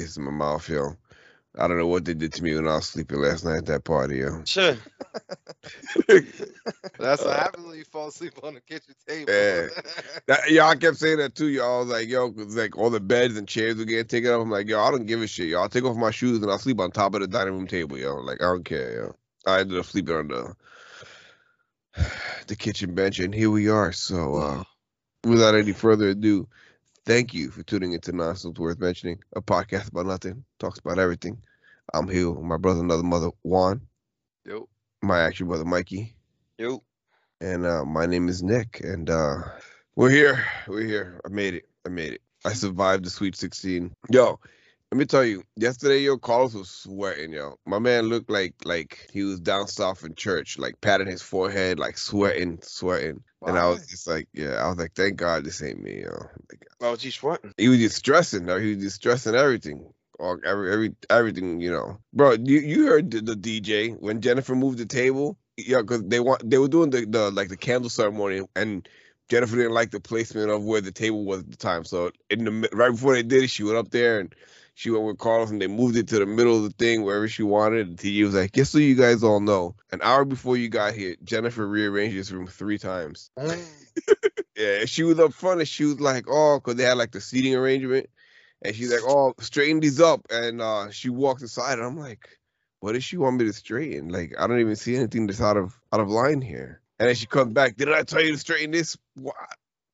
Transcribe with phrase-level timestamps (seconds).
[0.00, 0.96] taste in my mouth, yo.
[1.58, 3.66] I don't know what they did to me when I was sleeping last night at
[3.66, 4.42] that party, yo.
[4.44, 4.76] Sure.
[6.98, 9.32] That's what happens when you fall asleep on the kitchen table.
[9.32, 9.68] Yeah.
[10.26, 11.76] That, y'all kept saying that too, y'all.
[11.76, 14.42] I was like, yo, 'cause, like all the beds and chairs were getting taken off.
[14.42, 15.60] I'm like, yo, I don't give a shit, yo.
[15.60, 17.96] I'll take off my shoes and I'll sleep on top of the dining room table,
[17.96, 18.16] yo.
[18.16, 19.14] Like, I don't care, yo.
[19.46, 20.56] I ended up sleeping on the
[22.48, 23.92] the kitchen bench, and here we are.
[23.92, 24.64] So, uh,
[25.24, 26.48] without any further ado,
[27.06, 31.38] thank you for tuning into Nonsense Worth Mentioning, a podcast about nothing, talks about everything.
[31.94, 33.80] I'm here with my brother, another mother, Juan,
[34.44, 34.68] Yo.
[35.02, 36.14] my actual brother, Mikey.
[36.58, 36.82] Yo.
[37.40, 39.36] And uh, my name is Nick, and uh,
[39.94, 40.44] we're here.
[40.66, 41.20] We're here.
[41.24, 41.68] I made it.
[41.86, 42.22] I made it.
[42.44, 43.92] I survived the Sweet 16.
[44.10, 44.40] Yo,
[44.96, 47.58] let me tell you, yesterday, yo, Carlos was sweating, yo.
[47.66, 51.78] My man looked like like he was down south in church, like patting his forehead,
[51.78, 53.22] like sweating, sweating.
[53.44, 56.12] And I was just like, yeah, I was like, thank God this ain't me, yo.
[56.50, 57.52] Like, Why was he sweating?
[57.58, 58.58] he was just stressing, though.
[58.58, 59.84] He was just stressing everything.
[60.18, 61.98] Or every every everything, you know.
[62.14, 65.36] Bro, you you heard the, the DJ when Jennifer moved the table?
[65.58, 68.88] Yeah, because they want they were doing the, the like the candle ceremony and
[69.28, 71.84] Jennifer didn't like the placement of where the table was at the time.
[71.84, 74.34] So in the right before they did it, she went up there and
[74.76, 77.26] she went with Carlos and they moved it to the middle of the thing wherever
[77.26, 77.88] she wanted.
[77.88, 80.92] And TJ was like, just so you guys all know, an hour before you got
[80.94, 83.30] here, Jennifer rearranged this room three times.
[84.56, 87.20] Yeah, she was up front and she was like, oh, because they had like the
[87.20, 88.08] seating arrangement.
[88.62, 90.26] And she's like, oh, straighten these up.
[90.30, 92.26] And uh, she walks aside and I'm like,
[92.80, 94.08] what does she want me to straighten?
[94.08, 96.80] Like, I don't even see anything that's out of out of line here.
[96.98, 98.96] And then she comes back, did I tell you to straighten this?
[99.14, 99.32] Wha-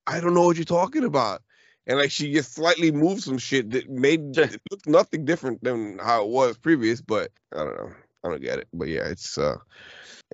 [0.07, 1.43] I don't know what you're talking about.
[1.87, 5.99] And like she just slightly moved some shit that made it look nothing different than
[5.99, 7.93] how it was previous, but I don't know.
[8.25, 8.69] I don't get it.
[8.73, 9.57] But yeah, it's uh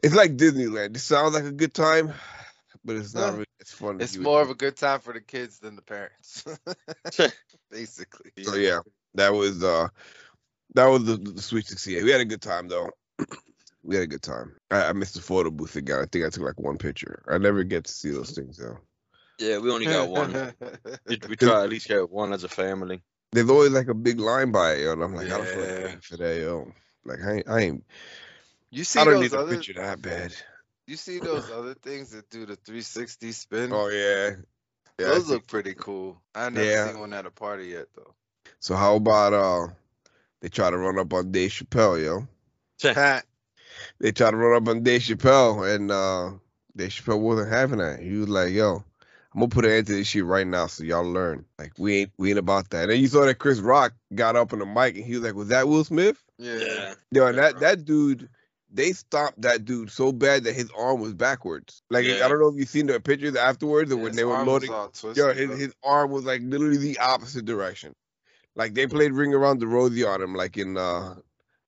[0.03, 0.97] it's like Disneyland.
[0.97, 2.13] It sounds like a good time,
[2.85, 4.01] but it's not really it's fun.
[4.01, 6.45] It's more of a good time for the kids than the parents.
[7.71, 8.31] Basically.
[8.43, 8.81] So yeah,
[9.15, 9.89] that was uh
[10.75, 12.05] that was the, the Sweet 16.
[12.05, 12.91] We had a good time though.
[13.83, 14.55] we had a good time.
[14.71, 16.01] I, I missed the photo booth again.
[16.01, 17.25] I think I took like one picture.
[17.29, 18.79] I never get to see those things though.
[19.39, 20.55] Yeah, we only got one.
[21.07, 23.03] we, we try at least get one as a family.
[23.33, 25.61] There's always like a big line by it, yo, and I'm like, I don't feel
[25.63, 25.97] like Yeah.
[26.03, 26.73] for that, yo.
[27.05, 27.85] Like I ain't, I ain't
[28.71, 30.35] you see I don't those need a other picture that bad.
[30.87, 33.73] you see those other things that do the 360 spin?
[33.73, 34.31] Oh yeah.
[34.99, 35.07] Yeah.
[35.07, 36.21] Those look pretty cool.
[36.35, 36.91] I never Yeah.
[36.91, 38.15] seen one at a party yet though.
[38.61, 39.69] So how about uh
[40.41, 42.27] they try to run up on Dave Chappelle, yo.
[42.81, 43.25] Pat,
[44.01, 46.31] They try to run up on Dave Chappelle and uh
[46.77, 48.01] Dave Chappelle wasn't having that.
[48.01, 48.85] He was like, yo,
[49.35, 51.45] I'm gonna put an end to this shit right now so y'all learn.
[51.59, 52.85] Like we ain't we ain't about that.
[52.85, 55.23] And then you saw that Chris Rock got up on the mic and he was
[55.23, 56.23] like, Was that Will Smith?
[56.39, 56.95] yeah.
[57.11, 58.29] Yo, and that that dude,
[58.73, 61.83] they stomped that dude so bad that his arm was backwards.
[61.91, 62.25] Like Yeah.
[62.25, 64.73] I don't know if you've seen the pictures afterwards or when they were loading.
[64.93, 67.95] twisted, Yo, his, his arm was like literally the opposite direction.
[68.57, 71.15] Like they played Ring Around the Rosie on him, like in uh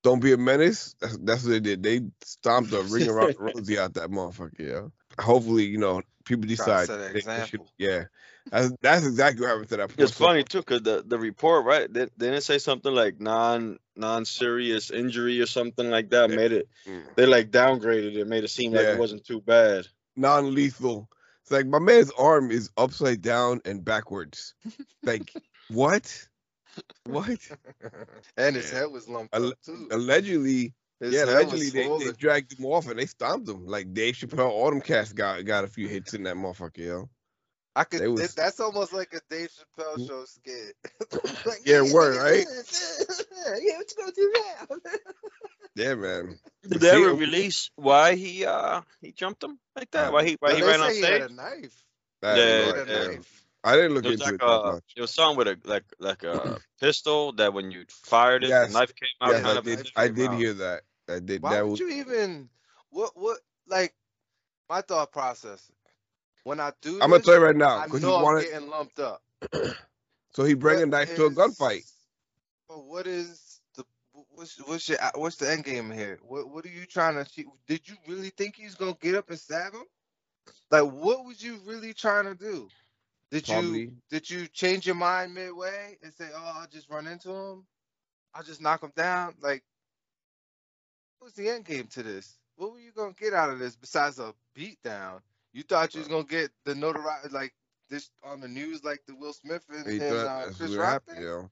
[0.03, 0.97] Don't Be a Menace.
[1.00, 1.82] That's, that's what they did.
[1.82, 4.88] They stomped the Ring Around the Rosie out that motherfucker, yeah.
[5.22, 6.86] Hopefully, you know, people Trying to decide.
[6.86, 8.04] set an they- they should- yeah.
[8.50, 11.92] That's, that's exactly what happened to that It's funny too, cause the, the report, right?
[11.92, 16.30] They, they didn't say something like non non serious injury or something like that.
[16.30, 16.36] Yeah.
[16.36, 17.02] Made it Mm.
[17.16, 19.86] they like downgraded it, made it seem like it wasn't too bad.
[20.16, 21.08] non-lethal.
[21.42, 24.54] It's like my man's arm is upside down and backwards.
[25.02, 25.32] Like
[25.69, 26.26] what?
[27.04, 27.38] What?
[28.36, 28.78] and his Yeah.
[28.80, 29.88] head was lumped Alle- up too.
[29.90, 33.66] Allegedly, His yeah, allegedly they, they dragged him off and they stomped him.
[33.66, 37.09] Like Dave Chappelle, Autumn Cast got got a few hits in that motherfucker, yo.
[37.75, 38.06] I could.
[38.09, 40.75] was- that's almost like a Dave Chappelle show skit.
[41.47, 42.47] like, Yeah, word, nigga, right?
[43.62, 44.77] yeah, what you gonna do now?
[45.77, 46.38] Yeah, man.
[46.62, 50.12] Did they ever release why he uh he jumped him like that?
[50.12, 51.84] Why he why Well, he ran on say he had a knife.
[52.22, 53.44] I Yeah, yeah, had a knife.
[53.62, 54.84] I didn't look It was into like it a much.
[54.97, 58.69] it was something with a like like a pistol that when you fired it, Yes,
[58.69, 59.65] the knife came out Yes, kind I of.
[59.67, 59.88] did.
[59.97, 60.82] I did hear that.
[61.10, 61.43] Uh, I did.
[61.43, 62.48] Why that would was you even?
[62.91, 63.12] What?
[63.15, 63.38] What?
[63.66, 63.94] Like,
[64.69, 65.70] my thought process.
[66.44, 68.99] When I do, I'm gonna tell you right now I he know I'm getting lumped
[68.99, 69.23] up.
[70.32, 71.82] So he bring a What knife to a gunfight.
[72.69, 73.84] But what is the
[74.31, 76.19] what's what's your uh, what's the end game here?
[76.23, 77.46] What what are you trying to achieve?
[77.67, 79.84] Did you really think he's gonna get up and stab him?
[80.70, 82.69] Like what was you really trying to do?
[83.31, 87.31] Did you did you change your mind midway and say, "Oh, I'll just run into
[87.31, 87.67] him.
[88.34, 89.34] I'll just knock him down"?
[89.40, 89.64] Like,
[91.20, 92.37] what's the end game to this?
[92.56, 95.20] What were you gonna get out of this besides a beatdown?
[95.52, 97.55] You thought you was gonna get the notoriety like
[97.88, 101.05] this on the news, like the Will Smith and, He and thought uh, Chris Rock
[101.06, 101.22] thing?
[101.22, 101.50] yo.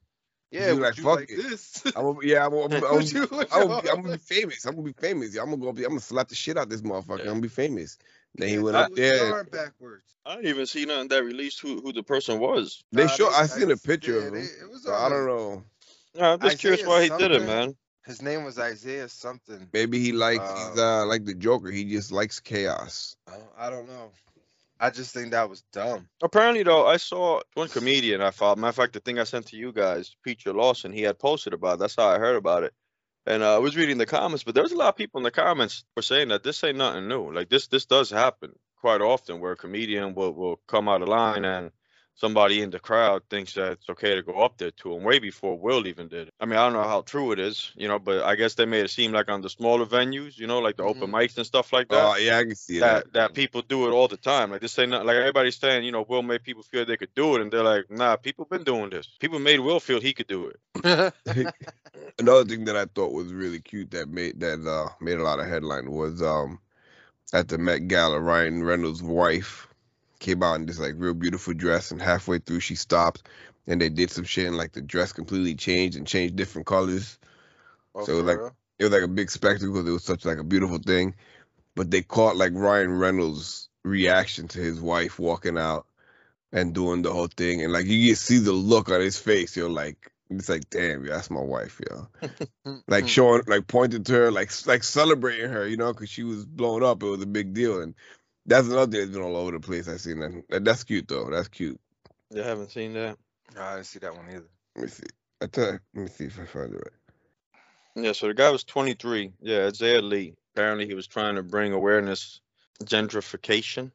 [0.51, 1.37] Yeah, You would like, you fuck like it.
[1.37, 1.83] this?
[1.97, 4.65] I'm gonna, yeah, I'm, I'm, I'm, I'm, you- I'm, gonna be, I'm gonna be famous.
[4.65, 5.37] I'm gonna be famous.
[5.37, 5.73] I'm gonna go.
[5.73, 7.21] Be, I'm gonna slap the shit out this motherfucker.
[7.21, 7.99] I'm gonna be famous.
[8.35, 9.45] Then he went do up it with your there.
[9.45, 10.15] backwards.
[10.25, 12.83] I didn't even see nothing that released who who the person was.
[12.93, 13.29] They Nah, show.
[13.29, 14.49] I I seen a s- picture yeah, of they- him.
[14.63, 15.65] it was So on I don't know.
[16.15, 17.77] Yeah, I'm just curious why he did it, man.
[18.09, 19.69] His name was Isaiah something.
[19.75, 21.71] Maybe he likes he's Uh, uh like the Joker.
[21.71, 23.17] He just likes chaos.
[23.57, 24.11] I don't- know.
[24.81, 26.09] I just think that was dumb.
[26.23, 28.59] Apparently, though, I saw one comedian I followed.
[28.59, 31.53] Matter of fact, the thing I sent to you guys, Peter Lawson, he had posted
[31.53, 31.75] about.
[31.75, 31.79] It.
[31.81, 32.73] That's how I heard about it.
[33.27, 35.25] And uh, I was reading the comments, but there was a lot of people in
[35.25, 37.31] the comments were saying that this ain't nothing new.
[37.31, 41.09] Like this, this does happen quite often, where a comedian will will come out of
[41.09, 41.73] line and
[42.19, 45.21] somebody in the crowd thinks that it's okay to go up there to him way
[45.21, 46.35] before Will even did it.
[46.41, 48.67] I mean, I don't know how true it is, you know, but I guess they
[48.67, 51.13] made it seem like on the smaller venues, you know, like the open Mhm.
[51.13, 53.05] mics and stuff like that Oh yeah, I can see that.
[53.05, 54.51] that that people do it all the time.
[54.51, 57.15] Like this ain't not like everybody's saying, you know, Will made people feel they could
[57.15, 59.09] do it, and they're like, nah, people been doing this.
[59.21, 61.15] People made Will feel he could do it.
[62.19, 65.41] Another thing that I thought was really cute that made that uh made a lot
[65.41, 66.61] of headline was um
[67.33, 69.68] at the Met Gala, Ryan Reynolds' wife
[70.19, 73.23] came out in this like real beautiful dress, and halfway through she stopped,
[73.67, 77.19] and they did some shit, and like the dress completely changed and changed different colors.
[77.95, 78.57] Oh, So, for like, real?
[78.79, 79.87] It was like a big spectacle.
[79.87, 81.15] It was such like a beautiful thing,
[81.75, 85.87] but they caught like Ryan Reynolds' reaction to his wife walking out
[86.53, 89.57] and doing the whole thing, and like you get see the look on his face.
[89.57, 92.09] You're like, it's like, damn, yeah, that's my wife, yo.
[92.89, 96.45] like showing, like pointing to her, like like celebrating her, you know, because she was
[96.47, 97.03] blown up.
[97.03, 97.95] It was a big deal, and
[98.49, 99.89] that's another thing that's been all over the place.
[99.89, 100.45] I seen that.
[100.51, 100.65] that.
[100.65, 101.31] That's cute though.
[101.31, 101.81] That's cute.
[102.33, 103.19] You haven't seen that?
[103.55, 104.49] No, I didn't see that one either.
[104.77, 105.05] Let me see.
[105.43, 105.73] I tell.
[105.73, 106.93] Let me see if I find it right.
[107.97, 108.13] Yeah.
[108.13, 109.33] So the guy was 23.
[109.41, 110.35] Yeah, Isaiah Lee.
[110.55, 112.41] Apparently, he was trying to bring awareness
[112.85, 113.93] gentrification.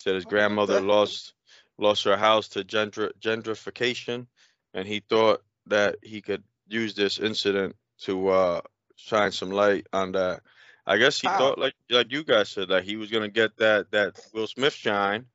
[0.00, 1.34] Said his Oh, grandmother the lost
[1.78, 4.26] lost her house to gentr- gentrification,
[4.74, 8.60] and he thought that he could use this incident to uh
[8.96, 10.42] shine some light on that.
[10.88, 11.38] I guess he How?
[11.38, 14.72] thought like like you guys said that he was gonna get that that Will Smith
[14.72, 15.26] shine,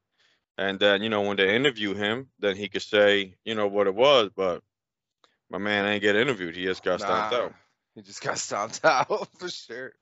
[0.57, 3.87] and then you know when they interview him, then he could say you know what
[3.87, 4.31] it was.
[4.35, 4.63] But
[5.51, 6.55] my man ain't get interviewed.
[6.55, 7.53] He just got stomped Nah, out.
[7.95, 9.93] He just got stomped out for sure.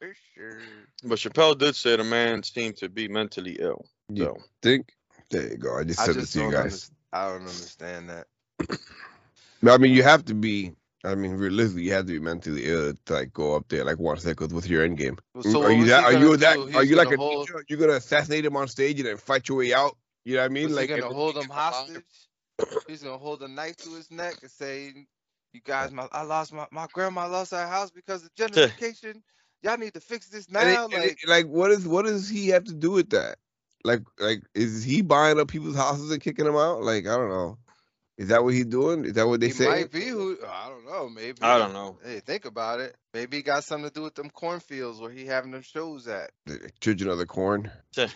[0.00, 0.60] For sure.
[1.04, 3.84] But Chappelle did say the man seemed to be mentally ill.
[4.08, 4.94] You So think?
[5.30, 5.78] There you go.
[5.78, 6.72] I just I sent just it to you guys.
[6.72, 8.26] underst- I don't understand that.
[9.68, 10.72] I mean, you have to be.
[11.04, 13.98] I mean, realistically, you have to be mentally ill to like go up there like
[13.98, 15.18] one second with your end game.
[15.36, 16.04] Mm, so are you that?
[16.04, 16.58] Are you that?
[16.74, 17.64] Are you like a hold- teacher?
[17.68, 19.96] You're gonna assassinate him on stage and then fight your way out?
[20.24, 20.68] You know what I mean?
[20.68, 22.04] Was like, he gonna hold him hostage?
[22.88, 24.92] He's gonna hold a knife to his neck and say,
[25.52, 29.20] "You guys, my I lost my my grandma lost her house because of gentrification.
[29.62, 32.28] Y'all need to fix this and it- now." like, it- like, what is what does
[32.28, 33.36] he have to do with that?
[33.84, 36.82] Like, like, is he buying up people's houses and kicking them out?
[36.82, 37.58] Like, I don't know.
[38.16, 39.04] Is that what he's doing?
[39.04, 39.66] Is that what they he say?
[39.66, 41.08] might be who I don't know.
[41.08, 41.98] Maybe I don't know.
[42.04, 42.94] Hey, think about it.
[43.12, 46.30] Maybe it got something to do with them cornfields where he having them shows at.
[46.46, 47.72] The Children of the Corn.
[47.96, 48.08] I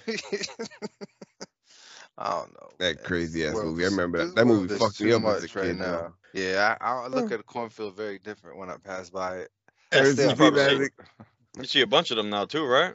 [2.31, 2.69] don't know.
[2.79, 3.05] That man.
[3.05, 3.85] crazy ass movie.
[3.85, 4.37] I remember that.
[4.37, 5.85] That movie fucked me too up as a much right now.
[5.85, 6.15] though.
[6.33, 9.51] Yeah, I, I look at a cornfield very different when I pass by it.
[9.93, 11.17] Ever still see probably people see- that-
[11.59, 12.95] You see a bunch of them now too, right?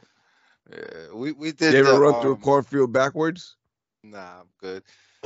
[0.70, 1.74] Yeah, we we did.
[1.74, 3.56] You ever the, run through a um, cornfield backwards?
[4.02, 4.82] Nah, I'm good.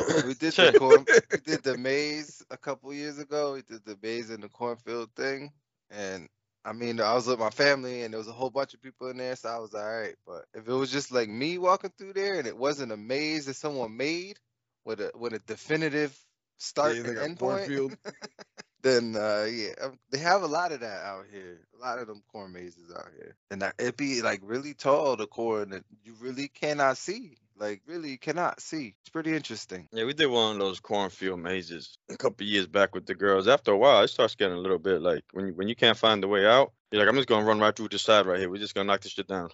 [0.25, 3.55] We did the corn, we did the maze a couple years ago.
[3.55, 5.53] We did the maze in the cornfield thing,
[5.91, 6.29] and
[6.65, 9.09] I mean, I was with my family, and there was a whole bunch of people
[9.09, 10.15] in there, so I was all right.
[10.27, 13.47] But if it was just like me walking through there, and it wasn't a maze
[13.47, 14.38] that someone made
[14.85, 16.17] with a with a definitive
[16.59, 17.97] start Yeah, and end point, cornfield.
[18.83, 21.61] then uh, yeah, um, they have a lot of that out here.
[21.76, 25.17] A lot of them corn mazes out here, and that, it'd be like really tall,
[25.17, 27.37] the corn that you really cannot see.
[27.59, 28.95] Like really cannot see.
[29.00, 29.88] It's pretty interesting.
[29.93, 33.49] Yeah, we did one of those cornfield mazes a couple years back with the girls.
[33.49, 35.99] After a while, it starts getting a little bit like when you, when you can't
[35.99, 38.38] find the way out, you're like, I'm just gonna run right through the side right
[38.38, 38.49] here.
[38.49, 39.50] We're just gonna knock this shit down.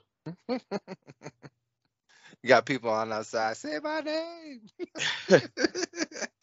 [2.43, 3.57] You got people on our side.
[3.57, 4.61] Say my name.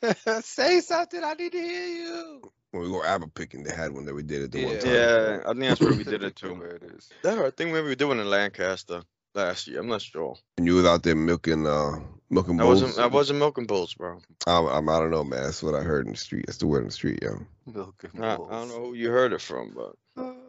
[0.42, 1.24] Say something.
[1.24, 2.42] I need to hear you.
[2.72, 4.80] When we go apple picking, they had one that we did at the one Yeah.
[4.80, 4.92] time.
[4.94, 6.56] Yeah, I think that's where we did it too.
[6.56, 7.08] Where it is.
[7.22, 9.80] That I think maybe we were doing in Lancaster last year.
[9.80, 10.36] I'm not sure.
[10.58, 12.82] And you was out there milking, uh, milking I bulls.
[12.82, 14.20] wasn't I wasn't milking bulls, bro.
[14.48, 15.44] I'm, I'm, I don't know, man.
[15.44, 16.46] That's what I heard in the street.
[16.48, 17.38] That's the word in the street, yo.
[17.74, 19.96] Milk and I, I don't know who you heard it from, but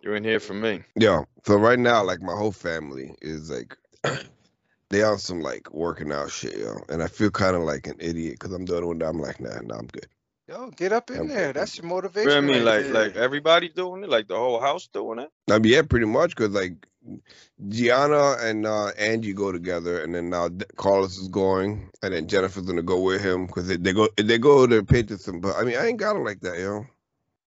[0.03, 0.83] you ain't here from me.
[0.97, 3.77] Yo, so right now, like my whole family is like,
[4.91, 6.77] they on some like working out shit, yo.
[6.89, 9.21] And I feel kind of like an idiot because I'm doing other one that I'm
[9.21, 10.07] like, nah, nah, I'm good.
[10.49, 11.47] Yo, get up in I'm there.
[11.49, 11.57] good.
[11.57, 12.31] That's your You motivation.
[12.31, 12.65] know I mean?
[12.65, 12.93] right Like there.
[12.93, 15.31] like everybody doing it, like the whole house doing it.
[15.51, 16.75] I mean, yeah, pretty much because like
[17.69, 22.65] Gianna and uh, Angie go together, and then now Carlos is going, and then Jennifer's
[22.65, 25.41] gonna go with him because they, they go they go to Peterson.
[25.41, 26.87] But I mean, I ain't got it like that, yo.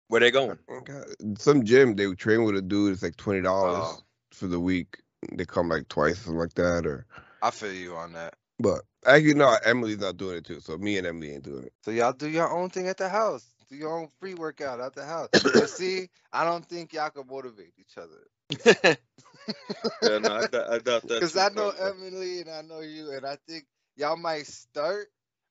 [0.07, 0.57] Where they going?
[0.69, 1.39] I ain't got it.
[1.41, 2.93] Some gym they train with a dude.
[2.93, 4.03] It's like twenty dollars Oh.
[4.31, 4.97] for the week.
[5.33, 7.05] They come like twice, something like that, or.
[7.41, 8.35] I feel you on that.
[8.59, 10.59] But actually, no, Emily's not doing it too.
[10.59, 11.73] So me and Emily ain't doing it.
[11.83, 13.45] So y'all do your own thing at the house.
[13.69, 15.29] Do your own free workout at the house.
[15.43, 18.27] But see, I don't think y'all can motivate each other.
[18.65, 21.07] Yeah, no, I, doubt- I doubt that.
[21.07, 21.87] Because I know bro.
[21.91, 23.65] Emily and I know you, and I think
[23.95, 25.07] y'all might start,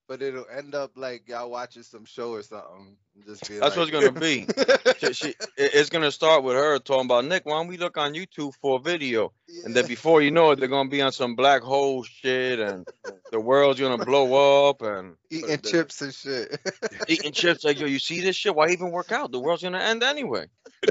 [0.08, 2.96] but it'll end up like y'all watching some show or something.
[3.26, 4.46] Just being That's what it's gonna be.
[4.98, 7.46] She, she, it- it's gonna start with her talking about Nick.
[7.46, 9.32] Why don't we look on YouTube for a video?
[9.64, 12.86] And then before you know it, they're gonna be on some black hole shit, and
[13.30, 16.58] the world's gonna blow up, and eating uh, chips and shit.
[17.08, 17.64] eating chips.
[17.64, 18.54] Like, yo, you see this shit?
[18.54, 19.30] Why even work out?
[19.32, 20.46] The world's gonna end anyway.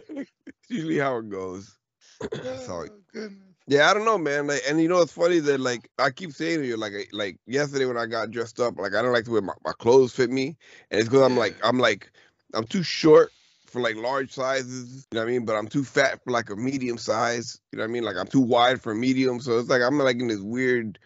[0.10, 0.30] It's
[0.70, 1.77] usually how it goes.
[2.66, 2.90] Sorry.
[3.16, 3.30] Oh.
[3.70, 4.48] Yeah, I don't know, man.
[4.48, 7.38] Like, and you know, it's funny that like I keep saying to you, like, like
[7.48, 10.14] yesterday when I got dressed up, like I don't like the way my, my clothes
[10.14, 10.56] fit me,
[10.90, 12.10] and it's because I'm like, I'm like,
[12.54, 13.30] I'm too short
[13.66, 15.46] for like large sizes, you know what I mean?
[15.46, 18.04] But I'm too fat for like a medium size, you know what I mean?
[18.04, 20.98] Like I'm too wide for medium, so it's like I'm like in this weird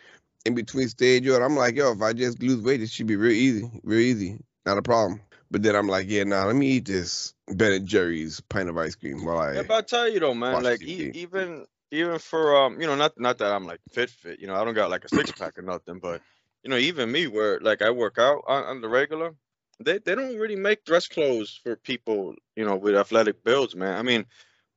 [0.46, 1.36] in between stage, yo.
[1.36, 4.00] And I'm like, yo, if I just lose weight, it should be real easy, real
[4.00, 4.38] easy,
[4.68, 5.20] not a problem.
[5.52, 8.78] But then I'm like, yeah, nah, let me eat this Ben and Jerry's pint of
[8.78, 9.56] ice cream while I.
[9.56, 12.96] Yeah, but I tell you though, man, like e- even even for um, you know,
[12.96, 15.32] not not that I'm like fit fit, you know, I don't got like a six
[15.32, 16.22] pack or nothing, but
[16.64, 19.36] you know, even me, where like I work out on, on the regular,
[19.84, 23.98] they they don't really make dress clothes for people, you know, with athletic builds, man.
[23.98, 24.26] I mean,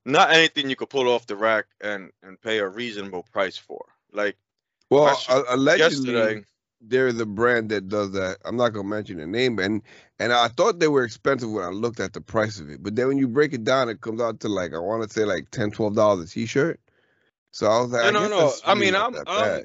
[0.05, 3.85] not anything you could pull off the rack and and pay a reasonable price for.
[4.13, 4.37] Like
[4.91, 6.13] well, I sh- a- allegedly.
[6.13, 6.45] yesterday,
[6.87, 8.39] there's a brand that does that.
[8.45, 9.83] I'm not gonna mention the name, and
[10.19, 12.83] and I thought they were expensive when I looked at the price of it.
[12.83, 15.09] But then when you break it down, it comes out to like I want to
[15.13, 16.81] say like 10 dollars a t-shirt.
[17.53, 18.53] So I was like, No, I no, no.
[18.67, 19.65] I mean, I'm- I'm-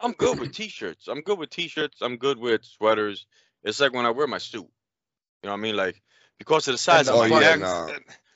[0.00, 1.08] I'm good with t-shirts.
[1.08, 1.98] I'm good with t-shirts.
[2.02, 3.26] I'm good with sweaters.
[3.64, 4.60] It's like when I wear my suit.
[4.62, 4.68] You
[5.44, 5.76] know what I mean?
[5.76, 6.00] Like
[6.38, 7.60] because of the size And of oh, my yeah, neck.
[7.60, 7.90] nah.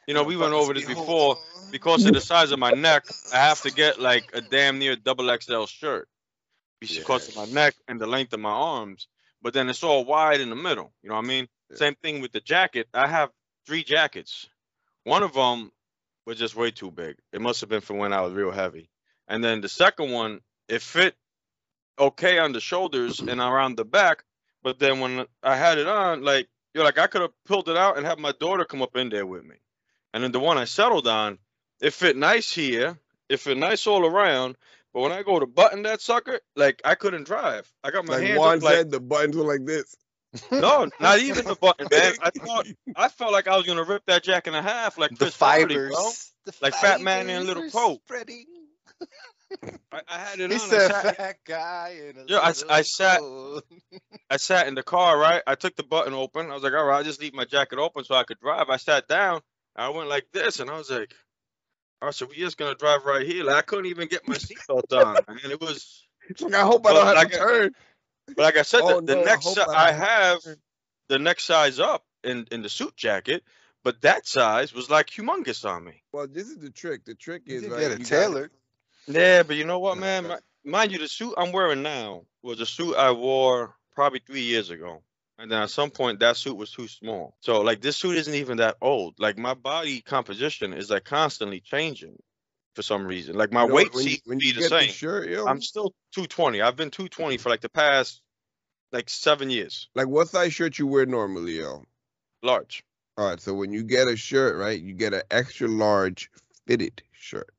[0.08, 1.36] You know, we went over this before.
[1.70, 4.96] because of the size of my neck, I have to get like a damn near
[4.96, 6.08] double XL shirt
[6.88, 9.08] because of my neck and the length of my arms.
[9.42, 10.92] But then it's all wide in the middle.
[11.02, 11.48] You know what I mean?
[11.70, 11.76] Yeah.
[11.76, 12.88] Same thing with the jacket.
[12.94, 13.30] I have
[13.66, 14.46] three jackets.
[15.04, 15.72] One of them
[16.26, 17.16] was just way too big.
[17.32, 18.88] It must have been for when I was real heavy.
[19.28, 21.16] And then the second one, it fit
[21.98, 24.24] okay on the shoulders and around the back.
[24.62, 27.76] But then when I had it on, like you're like I could have pulled it
[27.76, 29.56] out and have my daughter come up in there with me.
[30.14, 31.38] And then the one I settled on,
[31.80, 32.98] it fit nice here.
[33.28, 34.56] It fit nice all around.
[34.94, 37.70] But when I go to button that sucker, like I couldn't drive.
[37.82, 39.94] I got my Like hands Juan up like said, the buttons were like this.
[40.50, 42.14] no, not even the button, man.
[42.20, 45.16] I thought I felt like I was gonna rip that jack in half like the
[45.16, 45.94] Chris Farley, fibers.
[45.94, 46.10] bro.
[46.46, 48.00] the Like Fat Man and Little Pope.
[48.04, 48.46] Spreading.
[49.92, 50.60] I, I had it He on.
[50.62, 53.20] I said sat, fat guy in a Yeah, I s- I little sat-
[54.30, 55.42] I sat in the car, right?
[55.46, 56.50] I took the button open.
[56.50, 58.70] I was like, all right, I'll just leave my jacket open so I could drive.
[58.70, 59.40] I sat down.
[59.76, 61.12] I went like this, and I was like,
[62.02, 63.44] all right, so we're just gonna drive right here.
[63.44, 66.04] Like I couldn't even get my seatbelt on, and it was.
[66.28, 67.70] It's like, I hope I don't have like to turn.
[68.26, 70.40] But like I said, Oh, the, the no, next hope I I have
[71.08, 73.44] the next size up in in the suit jacket,
[73.84, 76.02] but that size was like humongous on me.
[76.12, 77.04] Well, this is the trick.
[77.04, 77.80] The trick is can right.
[77.80, 78.50] get it you tailored.
[79.06, 80.24] Yeah, but you know what, man?
[80.24, 84.20] that's- Mi- Mind you, the suit I'm wearing now was a suit I wore probably
[84.26, 85.02] three years ago.
[85.42, 87.34] And then at some point, that suit was too small.
[87.40, 89.18] So, like, this suit isn't even that old.
[89.18, 92.16] Like, my body composition is like constantly changing
[92.76, 93.34] for some reason.
[93.34, 94.86] Like, my you know, weight when seems to be the same.
[94.86, 96.62] the shirt, yo, I'm still 220.
[96.62, 98.20] I've been 220 for like the past
[98.92, 99.88] like seven years.
[99.96, 101.82] like what size shirt you wear normally, yo?
[102.44, 102.84] Large.
[103.18, 106.30] All right, so when you get a shirt, right, you get an extra large
[106.68, 107.52] fitted shirt.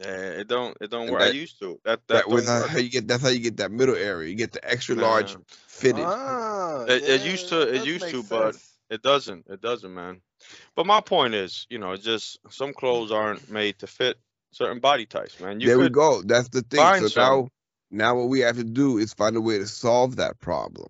[0.00, 0.06] Yeah,
[0.40, 1.22] it don't it don't And work.
[1.22, 1.80] I that- used to.
[1.84, 3.08] That that, That, was how you get.
[3.08, 4.28] That's how you get that middle area.
[4.28, 5.40] You get the extra large Nah.
[5.66, 6.04] fitted.
[6.06, 6.47] Ah,
[6.78, 8.56] Oh, it- it yeah, used to- it used make to, but.
[8.90, 9.46] It doesn't.
[9.48, 10.22] It doesn't, man.
[10.74, 14.18] But my point is, you know, it's just some clothes aren't made to fit
[14.52, 15.60] certain body types, man.
[15.60, 16.22] You there we go.
[16.22, 16.80] That's the thing.
[16.80, 17.08] So now,
[17.42, 17.48] some.
[17.90, 20.88] now what we have to do is find a way to solve that problem.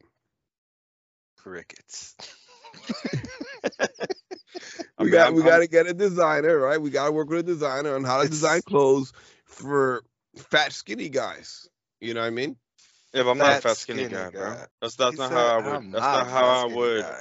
[1.37, 2.15] crickets.
[4.99, 6.81] We mean, got I'm- we got to get a designer, right?
[6.81, 9.13] We got to work with a designer on how to design clothes
[9.45, 10.03] for
[10.37, 11.69] fat, skinny guys.
[12.01, 12.57] You know what I mean?
[13.15, 14.57] Yeah, but I'm not a Fat, skinny, skinny guy, bro.
[14.83, 15.75] That's that's He not said, how I would.
[15.75, 17.03] "I'm That's not not how I would.
[17.03, 17.21] guy."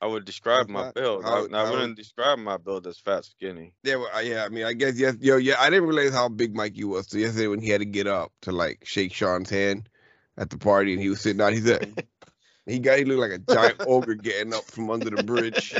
[0.00, 1.24] I would describe my not build.
[1.24, 3.72] I, I how- wouldn't describe my build as fat skinny.
[3.84, 4.44] Yeah, well, yeah.
[4.44, 5.54] I mean, I guess yes, yo, yeah.
[5.60, 7.08] I didn't realize how big Mikey was.
[7.08, 9.88] So yesterday when he had to get up to like shake Sean's hand
[10.36, 12.04] at the party, and he was sitting out, he said
[12.66, 15.72] he got he looked like a giant ogre getting up from under the bridge.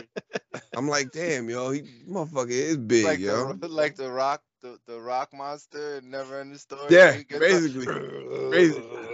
[0.73, 3.55] I'm like, damn, yo, he motherfucker is big, like yo.
[3.55, 6.83] the like the rock the, the rock monster in never ending story.
[6.91, 7.87] Yeah, basically,
[8.53, 9.09] basically.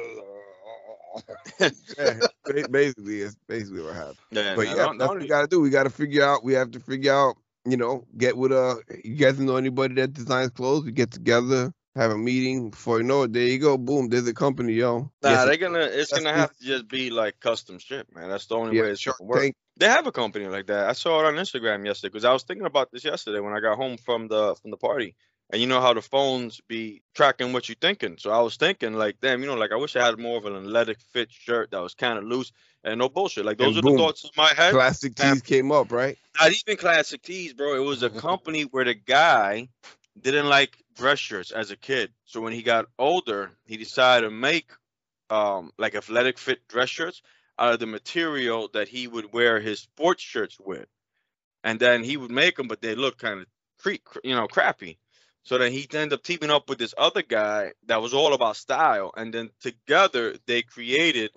[1.61, 4.17] yeah, basically, it's basically what happened.
[4.31, 5.61] Yeah, But nah, yeah, that's what we gotta do.
[5.61, 6.45] We gotta figure out.
[6.45, 7.37] We have to figure out.
[7.65, 8.77] You know, get with uh.
[9.05, 10.85] You guys know anybody that designs clothes?
[10.85, 12.71] We get together, have a meeting.
[12.71, 13.77] Before you know it, there you go.
[13.77, 15.11] Boom, there's a company, yo.
[15.23, 15.81] Nah, Yes, they're gonna.
[15.81, 18.29] It's gonna have to just be like custom shit, man.
[18.29, 19.41] That's the only yeah, way it's gonna work.
[19.41, 19.57] Tank.
[19.77, 20.89] They have a company like that.
[20.89, 23.61] I saw it on Instagram yesterday because I was thinking about this yesterday when I
[23.61, 25.15] got home from the from the party.
[25.51, 28.17] And you know how the phones be tracking what you're thinking.
[28.19, 30.45] So I was thinking like, damn, you know, like I wish I had more of
[30.45, 32.53] an athletic fit shirt that was kind of loose
[32.85, 33.47] and no bullshit.
[33.47, 33.97] Like those And are boom.
[33.97, 34.73] the thoughts in my head.
[34.73, 36.19] Classic tees came up, right?
[36.39, 37.75] Not even classic tees, bro.
[37.77, 39.69] It was a company where the guy
[40.21, 42.13] didn't like dress shirts as a kid.
[42.25, 44.71] So when he got older, he decided to make
[45.31, 47.23] um like athletic fit dress shirts
[47.59, 50.87] out of the material that he would wear his sports shirts with.
[51.65, 53.47] And then he would make them, but they look kind of
[53.79, 54.99] cre- cr- you know, crappy.
[55.49, 58.57] So then he ended up teaming up with this other guy that was all about
[58.57, 59.13] style.
[59.17, 61.31] And then together they created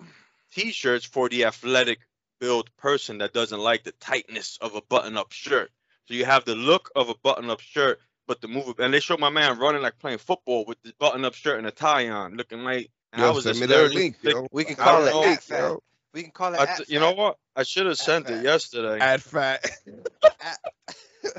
[0.52, 2.00] t-shirts for the athletic
[2.38, 5.70] build person that doesn't like the tightness of a button-up shirt.
[6.08, 9.16] So you have the look of a button-up shirt, but the move and they show
[9.16, 12.64] my man running like playing football with the button-up shirt and a tie on, looking
[12.64, 12.90] like.
[13.14, 14.46] And I was send just me that link, yo.
[14.52, 15.48] We can call it know, fat.
[15.48, 15.82] yo.
[16.12, 17.38] We can call it th- you know what?
[17.56, 18.36] I should have sent fat.
[18.36, 19.64] it yesterday, Add fat.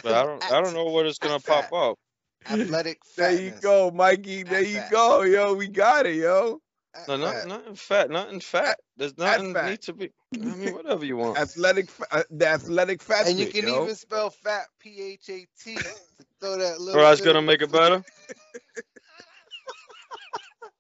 [0.02, 0.44] But I don't.
[0.52, 2.00] I don't know what it's gonna pop up.
[2.50, 4.44] Athletic There you go, Mikey.
[4.44, 4.92] There you fat.
[4.92, 5.54] go, yo.
[5.54, 6.60] We got it, yo.
[6.96, 7.20] At No, fat.
[7.20, 8.80] nothing, nothing fat, nothing fat.
[8.98, 9.70] There's nothing fat.
[9.70, 10.12] need to be.
[10.36, 11.38] I mean, whatever you want.
[11.38, 13.28] Athletic, uh, the athletic fat.
[13.28, 13.84] And you fit, can yo.
[13.84, 15.76] even spell fat P H A T
[16.40, 16.94] throw that little.
[16.94, 18.04] Bro, that's bit gonna make it better.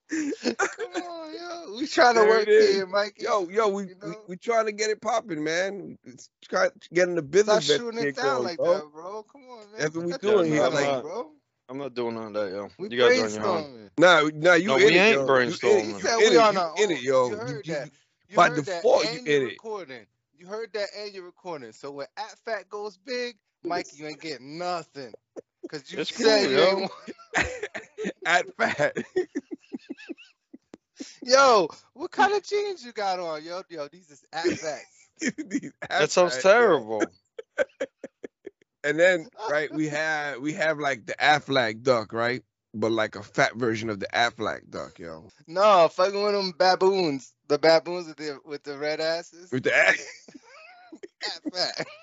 [0.09, 1.75] Come on, yo.
[1.79, 2.75] We trying to There work it is.
[2.75, 3.23] here, Mikey.
[3.23, 4.21] Yo, yo, we, You we know?
[4.27, 5.97] we trying to get it popping, man.
[6.03, 7.65] It's try getting the Stop business.
[7.65, 8.73] shooting it down going, like bro.
[8.75, 9.23] that, bro.
[9.23, 9.79] Come on, man.
[9.79, 11.31] That's what Put we that doing shit here, like- bro.
[11.69, 12.69] I'm not doing none of that, yo.
[12.77, 13.65] We You guys are on your own.
[13.65, 13.89] brainstorming.
[13.97, 15.25] Nah, nah, you No, in we it, ain't yo.
[15.25, 15.81] You brainstorming.
[15.81, 17.29] in He said you we in on it, you in it, yo.
[17.29, 17.89] You You- heard you- that.
[18.29, 19.49] You by heard default, that you and in you're it.
[19.49, 20.07] recording.
[20.37, 21.71] You heard that and you're recording.
[21.71, 25.13] So when at fat goes big, Mikey, you ain't getting nothing.
[25.69, 26.79] Cause you It's said cool, you yo.
[26.79, 26.91] want-
[28.25, 28.97] At fat.
[31.23, 33.63] Yo, what kind of jeans you got on, yo?
[33.69, 34.81] Yo, these is at fat.
[35.49, 36.77] These at That sounds fat, yo.
[36.77, 37.11] terrible.
[38.83, 42.43] And then, right, we have we have like the Aflac duck, right?
[42.73, 45.29] But like a fat version of the Aflac duck, yo.
[45.47, 47.33] No, fucking with them baboons.
[47.47, 49.51] The baboons with the with the red asses.
[49.51, 49.93] With the a-
[51.25, 51.85] At fat.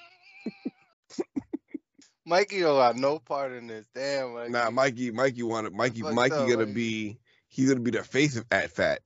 [2.27, 3.87] Mikey don't have no part in this.
[3.95, 4.53] Damn, Mikey.
[4.53, 6.73] nah, Mikey, Mikey wanted Mikey, Mikey up, gonna Mikey.
[6.73, 9.01] be he's gonna be the face of at fat.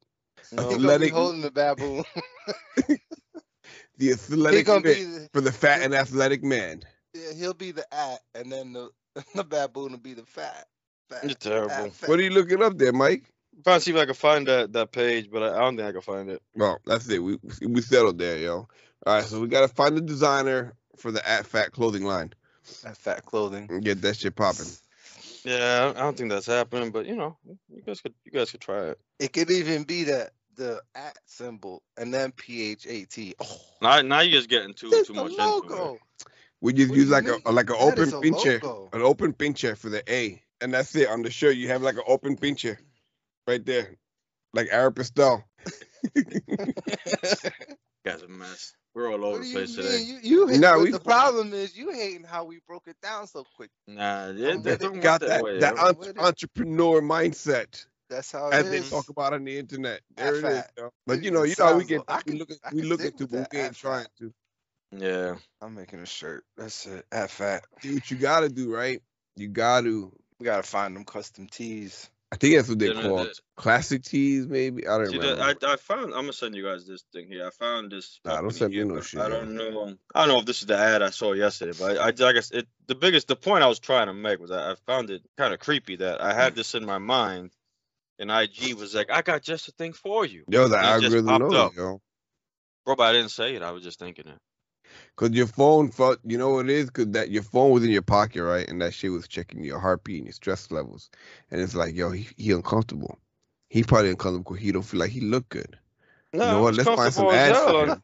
[0.52, 2.04] No, athletic- holding the baboon.
[3.96, 6.82] The athletic gonna fit be the, for the fat and athletic man.
[7.34, 8.90] Yeah, he'll be the at, and then the
[9.34, 10.66] the baboon will be the fat.
[11.08, 11.70] fat You're terrible.
[11.70, 12.10] at fat.
[12.10, 13.24] What are you looking up there, Mike?
[13.56, 15.76] I'm trying to see if I can find that that page, but I, I don't
[15.76, 16.42] think I can find it.
[16.56, 17.22] Well, that's it.
[17.22, 18.68] We we settled there, yo.
[19.06, 22.32] All right, so we gotta find the designer for the at fat clothing line
[22.84, 23.68] At fat clothing.
[23.70, 24.66] and get that shit popping.
[25.44, 28.50] Yeah, I I don't think that's happening, but you know, you guys could you guys
[28.50, 28.98] could try it.
[29.18, 33.34] It could even be that the at symbol and then P H A T.
[33.40, 35.94] Oh, Now, now you're just getting too that's too the much into logo.
[35.94, 36.00] it.
[36.64, 37.42] We just What use like mean?
[37.44, 38.60] a like an That open a pincher,
[38.94, 41.56] an open pincher for the A, and that's it on the shirt.
[41.56, 42.78] You have like an open pincher
[43.46, 43.96] right there,
[44.54, 45.44] like Arab Pastel.
[48.06, 48.72] Guys a mess.
[48.94, 49.86] We're all over the place mean?
[49.86, 49.98] today.
[50.04, 53.26] You, you hate, Nah, we- the problem is you hating how we broke it down
[53.26, 53.68] so quick.
[53.86, 55.58] Nah, they, they don't Got that, that way.
[55.58, 55.80] that yo.
[55.80, 56.18] I'm entre- with it.
[56.18, 58.88] entrepreneur mindset That's how it as they is.
[58.88, 60.00] talk about on the internet.
[60.16, 60.42] At There it is.
[60.42, 60.70] fat.
[60.78, 60.90] yo.
[61.06, 62.04] But you know, you know, we get low.
[62.08, 63.74] I we can- look at I we look dig at to we that, ain't at
[63.74, 64.32] trying to
[64.96, 66.44] Yeah, I'm making a shirt.
[66.56, 67.04] That's it.
[67.10, 67.64] At fat.
[67.82, 69.02] do what you gotta do, right?
[69.36, 70.10] You gotta.
[70.38, 72.10] We gotta find them custom tees.
[72.32, 74.88] I think that's what they Yeah, no, call the- classic tees, maybe.
[74.88, 75.42] I don't See, remember.
[75.42, 76.06] I, I found.
[76.06, 77.46] I'm gonna send you guys this thing here.
[77.46, 78.20] I found this.
[78.24, 79.84] Nah, don't send me here, no shit, I don't know.
[79.84, 82.28] Um, I don't know if this is the ad I saw yesterday, but I, I,
[82.28, 82.66] I guess it.
[82.86, 85.54] The biggest, the point I was trying to make was I, I found it kind
[85.54, 87.52] of creepy that I had this in my mind,
[88.18, 90.88] and IG was like, "I got just a thing for you." Yo, the and it
[90.88, 91.76] just algorithm popped knows, up.
[91.76, 92.00] yo.
[92.84, 93.62] Bro, but I didn't say it.
[93.62, 94.38] I was just thinking it.
[95.16, 96.90] Cause your phone felt, you know what it is?
[96.90, 98.68] Cause that your phone was in your pocket, right?
[98.68, 101.10] And that shit was checking your heartbeat and your stress levels.
[101.50, 103.18] And it's like, yo, he, he uncomfortable.
[103.68, 105.78] He probably uncomfortable because he don't feel like he look good.
[106.32, 106.74] No, you know what?
[106.74, 108.02] Let's find some ads for him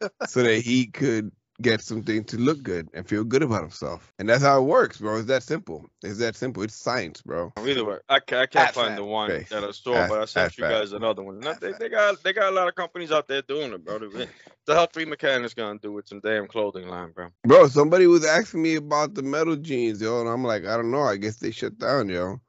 [0.26, 1.32] so that he could
[1.62, 4.12] get something to look good and feel good about himself.
[4.18, 5.16] And that's how it works, bro.
[5.16, 5.88] It's that simple.
[6.02, 6.62] It's that simple.
[6.62, 7.52] It's science, bro.
[7.58, 8.96] Either way, I, ca- I can't At find fat.
[8.96, 9.46] the one Okay.
[9.50, 10.70] that I saw, At- but I sent you fat.
[10.70, 11.40] guys another one.
[11.40, 13.98] No, they, they got they got a lot of companies out there doing it, bro.
[13.98, 14.28] The,
[14.66, 17.28] the hell three mechanics gonna do with some damn clothing line, bro?
[17.44, 20.90] Bro, somebody was asking me about the metal jeans, yo, and I'm like, I don't
[20.90, 21.02] know.
[21.02, 22.40] I guess they shut down, yo.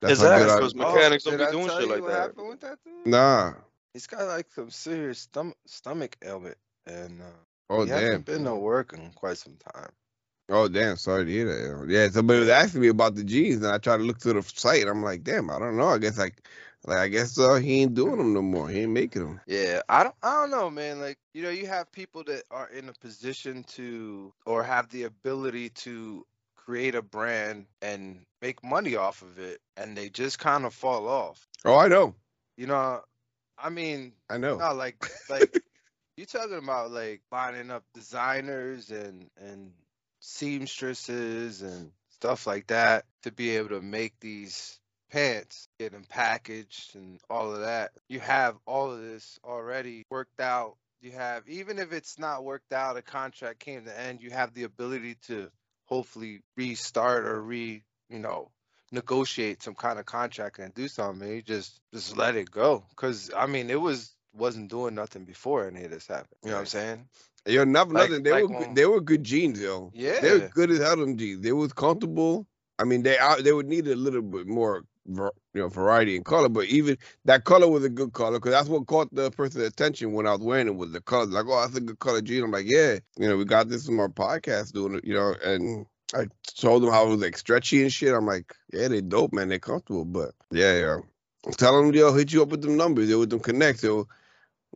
[0.00, 2.20] That's how Exactly, good I- 'cause mechanics don't be doing shit like what that.
[2.20, 3.06] happened with that dude?
[3.06, 3.52] Nah.
[3.94, 7.24] He's got like some serious stomach stomach ailment, and uh,
[7.72, 7.98] Oh he damn.
[8.02, 9.90] hasn't been to work in quite some time.
[10.50, 11.86] Oh damn, sorry to hear that.
[11.88, 14.42] Yeah, somebody was asking me about the jeans, and I tried to look through the
[14.42, 15.88] site, I'm like, damn, I don't know.
[15.88, 16.46] I guess like,
[16.84, 18.68] like I guess uh, he ain't doing them no more.
[18.68, 19.40] He ain't making them.
[19.46, 21.00] Yeah, I don't I don't know, man.
[21.00, 25.04] Like, you know, you have people that are in a position to or have the
[25.04, 30.64] ability to create a brand and make money off of it and they just kind
[30.64, 31.48] of fall off.
[31.64, 32.14] Oh, I know,
[32.56, 33.00] You know,
[33.58, 34.58] I mean, I know.
[34.58, 34.96] no, like
[35.30, 35.62] like
[36.16, 39.72] you talking about like lining up designers and and
[40.20, 44.78] seamstresses and stuff like that to be able to make these
[45.10, 47.92] pants, get them packaged and all of that.
[48.08, 50.76] You have all of this already worked out.
[51.00, 54.54] You have even if it's not worked out, a contract came to end, you have
[54.54, 55.50] the ability to
[55.86, 58.50] hopefully restart or re, you know,
[58.92, 61.28] negotiate some kind of contract and do something.
[61.28, 62.84] You just just let it go.
[62.96, 66.28] Cause I mean it was wasn't doing nothing before any of this happened.
[66.42, 67.08] You know what I'm saying?
[67.46, 68.22] Yo, nothing, Like- nothing.
[68.22, 69.90] They like were good, when- they were good jeans, yo.
[69.94, 70.96] Yeah, they were good as hell.
[70.96, 71.42] Them jeans.
[71.42, 72.46] They was comfortable.
[72.78, 73.44] I mean, they out.
[73.44, 76.48] They would need a little bit more, you know, variety in color.
[76.48, 80.12] But even that color was a good color because that's what caught the person's attention
[80.12, 80.74] when I was wearing it.
[80.76, 82.44] Was the color like, oh, that's a good color jean.
[82.44, 85.34] I'm like, yeah, you know, we got this from our podcast doing it, you know,
[85.44, 85.86] and.
[86.14, 86.26] I
[86.58, 88.12] told them how it was like stretchy and shit.
[88.12, 89.48] I'm like, yeah, they dope, man.
[89.48, 90.96] They comfortable, but yeah, yeah.
[91.52, 94.06] Tell them, yo, hit you up with them numbers, yo, with them connects, yo.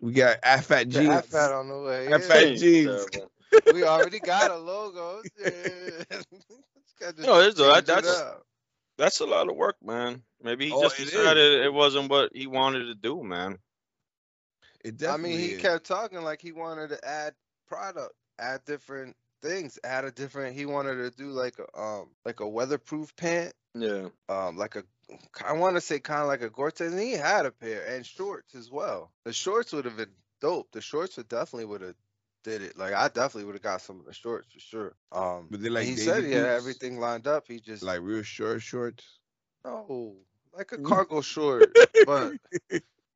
[0.01, 1.27] We got fat The jeans.
[1.27, 2.09] fat on the way.
[2.09, 2.19] Fat yeah.
[2.19, 3.07] fat jeans.
[3.73, 5.23] We already got a logo.
[5.39, 5.51] Yeah.
[6.11, 7.85] Just gotta No, it's all right.
[7.85, 8.35] change it That's-
[8.99, 10.23] That's a lot of work, man.
[10.43, 11.11] Maybe he Oh, just it is.
[11.13, 13.59] decided it wasn't what he wanted to do, man.
[14.85, 15.63] It I mean, he is.
[15.63, 17.35] kept talking like he wanted to add
[17.67, 20.57] product, add different things, add a different.
[20.57, 24.09] He wanted to do like a um like a weatherproof pant, Yeah.
[24.29, 24.85] um like a
[25.45, 28.05] I want to say kind of like a Gore-Tex, and he had a pair and
[28.05, 29.13] shorts as well.
[29.25, 30.73] The shorts would have been dope.
[30.73, 31.95] The shorts would definitely would have
[32.45, 32.79] did it.
[32.79, 34.97] Like I definitely would have got some of the shorts for sure.
[35.13, 37.45] Um, But they and like he said he had everything lined up.
[37.49, 39.05] He just like real short shorts.
[39.65, 40.17] No,
[40.53, 40.85] like a Mm.
[40.85, 41.73] cargo short,
[42.05, 42.35] but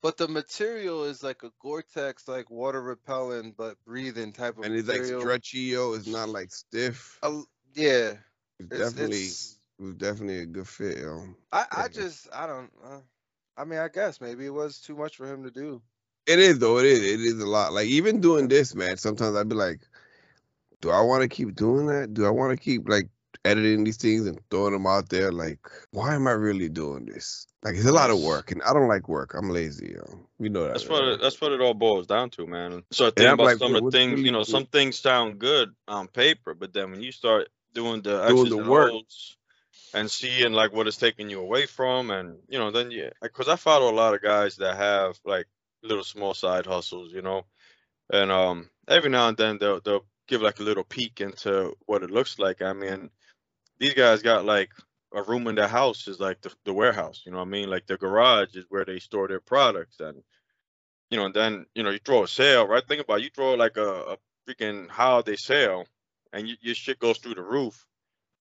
[0.03, 4.75] but the material is like a Gore-Tex, like water repellent but breathing type of and
[4.75, 5.93] it's like stretchy, yo.
[5.95, 7.19] It's not like stiff.
[7.23, 7.43] A-
[7.75, 8.15] yeah,
[8.59, 11.25] It's, it's, definitely it's it was definitely a good fit, yo.
[11.53, 12.71] I I just I don't.
[12.85, 13.01] Uh,
[13.57, 15.81] I mean, I guess maybe it was too much for him to do.
[16.27, 16.79] It is though.
[16.79, 17.01] It is.
[17.01, 17.73] It is a lot.
[17.73, 18.99] Like even doing this, man.
[18.99, 19.81] Sometimes I'd be like,
[20.83, 22.13] do I want to keep doing that?
[22.13, 23.09] Do I want to keep like
[23.47, 25.33] editing these things and throwing them out there?
[25.33, 25.59] Like,
[25.93, 27.47] why am I really doing this?
[27.63, 29.35] Like, it's a lot of work, and I don't like work.
[29.35, 30.27] I'm lazy, yo.
[30.39, 30.75] You know that.
[30.75, 30.93] That's right?
[30.93, 32.83] what it, that's what it all boils down to, man.
[32.91, 34.45] So I think about like, some of the things, really you know, cool?
[34.45, 38.59] some things sound good on paper, but then when you start doing the Doing the
[38.59, 38.93] and work.
[38.93, 39.37] O's
[39.95, 43.49] and seeing like what it's taking you away from, and you know, then yeah, because
[43.49, 45.47] I follow a lot of guys that have like
[45.83, 47.45] little small side hustles, you know,
[48.13, 52.03] and um, every now and then they'll they'll give like a little peek into what
[52.03, 52.63] it looks like.
[52.63, 53.11] I mean,
[53.79, 54.71] these guys got like
[55.13, 57.69] a room in their house is like the, the warehouse, you know what I mean?
[57.71, 60.23] Like the garage is where they store their products and
[61.11, 62.87] you know, and then you know, you throw a sale, right?
[62.87, 64.17] Think about it, you throw like a, a
[64.49, 65.87] freaking holiday sale
[66.33, 67.87] and you, your shit goes through the roof.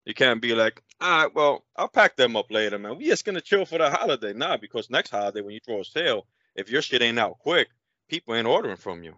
[0.05, 2.97] You can't be like, all right, well, I'll pack them up later, man.
[2.97, 4.33] We just gonna chill for the holiday.
[4.33, 7.69] Nah, because next holiday when you throw a sale, if your shit ain't out quick,
[8.07, 9.15] people ain't ordering from you.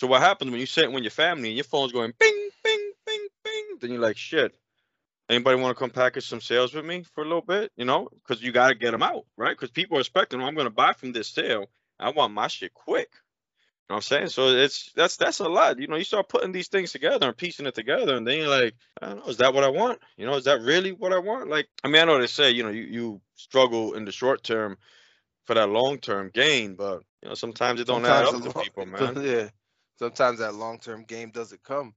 [0.00, 2.92] So what happens when you sit with your family and your phone's going bing, bing,
[3.06, 3.64] bing, bing?
[3.80, 4.54] Then you're like, shit.
[5.28, 7.70] Anybody want to come package some sales with me for a little bit?
[7.76, 9.56] You know, because you got to get them out, right?
[9.56, 11.66] Because people are expecting, oh, I'm to buy from this sale.
[12.00, 13.10] I want my shit quick.
[13.92, 14.28] Know I'm saying?
[14.28, 15.78] So it's that's that's a lot.
[15.78, 18.48] You know, you start putting these things together and piecing it together, and then you're
[18.48, 19.98] like, I don't know, is that what I want?
[20.16, 21.50] You know, is that really what I want?
[21.50, 24.42] Like, I mean, I know they say, you know, you, you struggle in the short
[24.42, 24.78] term
[25.44, 28.64] for that long term gain, but you know, sometimes it don't add up to long-
[28.64, 29.22] people, man.
[29.22, 29.48] yeah,
[29.98, 31.94] sometimes that long term game doesn't come.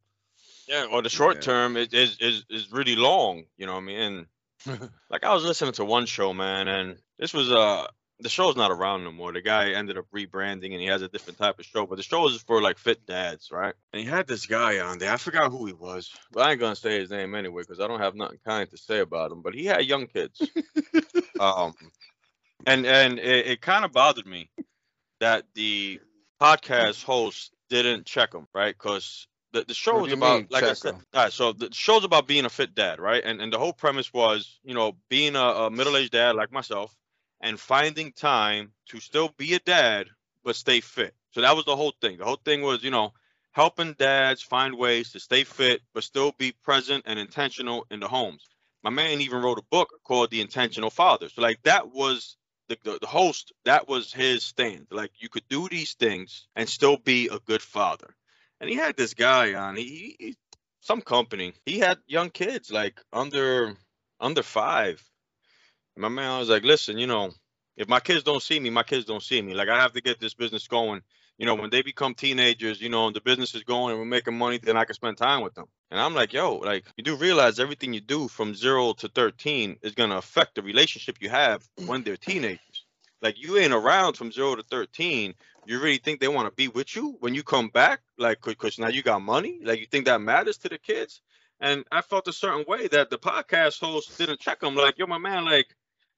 [0.68, 1.42] Yeah, or the short Yeah.
[1.42, 3.46] term is, is is is really long.
[3.58, 4.28] You know what I mean?
[4.68, 7.88] And like I was listening to one show, man, and this was uh
[8.19, 9.34] the show's not around no more.
[9.34, 12.04] The guy ended up rebranding and he has a different type of show, but the
[12.04, 13.73] show is for like fit dads, right?
[13.91, 15.12] And he had this guy on there.
[15.12, 17.88] I forgot who he was, but I ain't gonna say his name anyway because I
[17.88, 19.41] don't have nothing kind to say about him.
[19.41, 20.41] But he had young kids,
[21.39, 21.73] um,
[22.65, 24.49] and and it, it kind of bothered me
[25.19, 25.99] that the
[26.41, 28.75] podcast host didn't check him, right?
[28.78, 30.93] Because the, the show was about mean, like I said.
[30.93, 33.23] all right, so the show's about being a fit dad, right?
[33.25, 36.95] And and the whole premise was, you know, being a, a middle-aged dad like myself
[37.46, 40.08] and finding time to still be a dad
[40.44, 41.14] but stay fit.
[41.30, 42.18] So that was the whole thing.
[42.18, 43.14] The whole thing was, you know,
[43.52, 48.08] helping dads find ways to stay fit but still be present and intentional in the
[48.08, 48.44] homes.
[48.84, 51.30] My man even wrote a book called The Intentional Father.
[51.30, 52.36] So like that was
[52.68, 54.88] the, the, the host, that was his stand.
[54.90, 58.16] Like you could do these things and still be a good father.
[58.60, 59.76] And he had this guy on.
[59.76, 60.36] He, he
[60.80, 61.54] some company.
[61.66, 63.76] He had young kids like under
[64.20, 65.04] under five.
[65.98, 67.32] My man was like, listen, you know,
[67.78, 69.54] if my kids don't see me, my kids don't see me.
[69.54, 71.02] Like I have to get this business going.
[71.38, 74.06] You know, when they become teenagers, you know, and the business is going and we're
[74.06, 75.66] making money, then I can spend time with them.
[75.92, 79.78] And I'm like, yo, like you do realize everything you do from zero to 13
[79.82, 82.86] is gonna affect the relationship you have when they're teenagers.
[83.22, 85.34] Like you ain't around from zero to 13.
[85.68, 88.02] You really think they want to be with you when you come back?
[88.18, 89.60] Like, because now you got money?
[89.64, 91.22] Like, you think that matters to the kids?
[91.60, 94.76] And I felt a certain way that the podcast host didn't check them.
[94.76, 95.76] Like, yo, my man, like,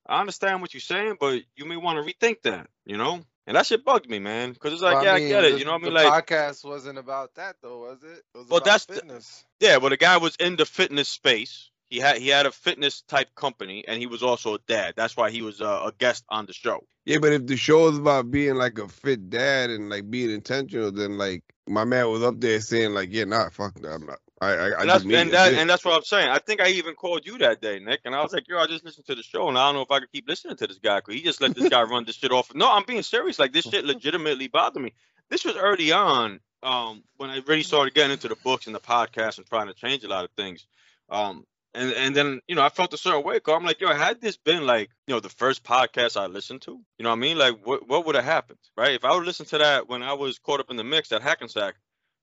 [0.07, 3.21] I understand what you're saying, but you may want to rethink that, you know?
[3.45, 4.51] And that shit bugged me, man.
[4.51, 5.51] Because it's like, Well, yeah, I, mean, get it.
[5.53, 5.93] the- You know what I mean?
[5.93, 8.23] the Like, podcast wasn't about that though, was it?
[8.33, 9.25] It was Well, about that's the-
[9.59, 11.69] yeah, well, the guy was in the fitness space.
[11.89, 14.95] He had he had a fitness type company, and he was also a dad.
[14.97, 16.85] That's why he was uh, a guest on the show.
[17.05, 20.29] Yeah, but if the show is about being like a fit dad and like being
[20.29, 23.87] intentional, then like my man was up there saying like, yeah, nah, fuck that.
[23.93, 24.19] I'm not.
[24.39, 26.29] I I, I and that's and that and that's what I'm saying.
[26.29, 28.67] I think I even called you that day, Nick, and I was like, "Yo, I
[28.67, 30.67] just listened to the show, and I don't know if I could keep listening to
[30.67, 33.03] this guy because he just let this guy run this shit off." No, I'm being
[33.03, 33.39] serious.
[33.39, 34.93] Like this shit legitimately bothered me.
[35.29, 38.79] This was early on, um, when I really started getting into the books and the
[38.79, 40.65] podcast and trying to change a lot of things.
[41.09, 43.39] Um, and and then you know I felt a certain way.
[43.39, 46.61] Cause I'm like, yo, had this been like you know the first podcast I listened
[46.63, 47.37] to, you know what I mean?
[47.37, 48.93] Like, what what would have happened, right?
[48.93, 51.21] If I would listen to that when I was caught up in the mix at
[51.21, 51.75] Hackensack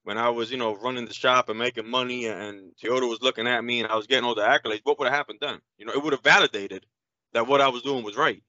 [0.04, 3.46] when I was, you know, running the shop and making money and Toyota was looking
[3.46, 5.60] at me and I was getting all the accolades, what would have happened then?
[5.78, 6.86] You know, it would have validated
[7.32, 8.42] that what I was doing was right.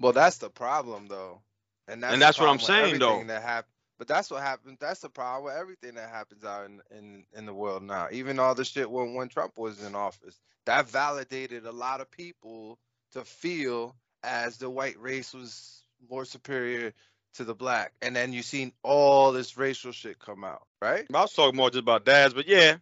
[0.00, 1.40] Well, that's the problem though,
[1.88, 3.22] and that's, And that's what I'm saying, though.
[3.24, 4.76] That happened, but that's what happened.
[4.80, 8.08] That's the problem with everything that happens out in, in in the world now.
[8.12, 12.10] Even all the shit when when Trump was in office, that validated a lot of
[12.10, 12.78] people
[13.12, 16.92] to feel as the white race was more superior
[17.34, 21.06] to the black, and then you seen all this racial shit come out, right?
[21.12, 22.76] I was talking more just about dads, but yeah,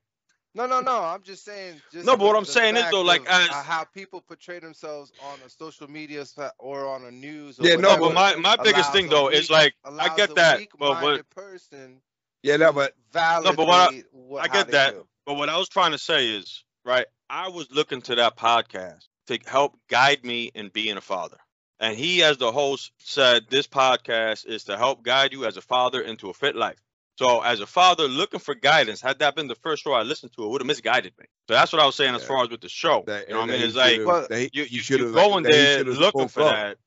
[0.54, 1.02] No, no, no.
[1.02, 1.80] I'm just saying.
[1.92, 5.48] Just No, but what I'm saying is, though, like, how people portray themselves on a
[5.48, 6.24] social media
[6.58, 7.58] or on a news.
[7.58, 10.60] Or Yeah, no, no, but my, my biggest thing though is like I get that,
[10.78, 12.00] but weak-minded person
[12.44, 14.92] yeah, no, but validate but what I- what, I get that.
[14.92, 15.06] feel.
[15.24, 19.08] but what I was trying to say is, right, I was looking to that podcast
[19.28, 21.38] to help guide me in being a father.
[21.80, 25.62] And he, as the host, said this podcast is to help guide you as a
[25.62, 26.83] father into a fit life.
[27.16, 30.32] So, as a father looking for guidance, had that been the first show I listened
[30.34, 31.26] to, it would have misguided me.
[31.48, 33.04] So that's what I was saying as far as with the show.
[33.06, 33.62] that, you know what I mean?
[33.62, 36.28] It's like should've- Well, that he- you, you, should've, you like, going there should've looking
[36.28, 36.50] for up.
[36.54, 36.78] that.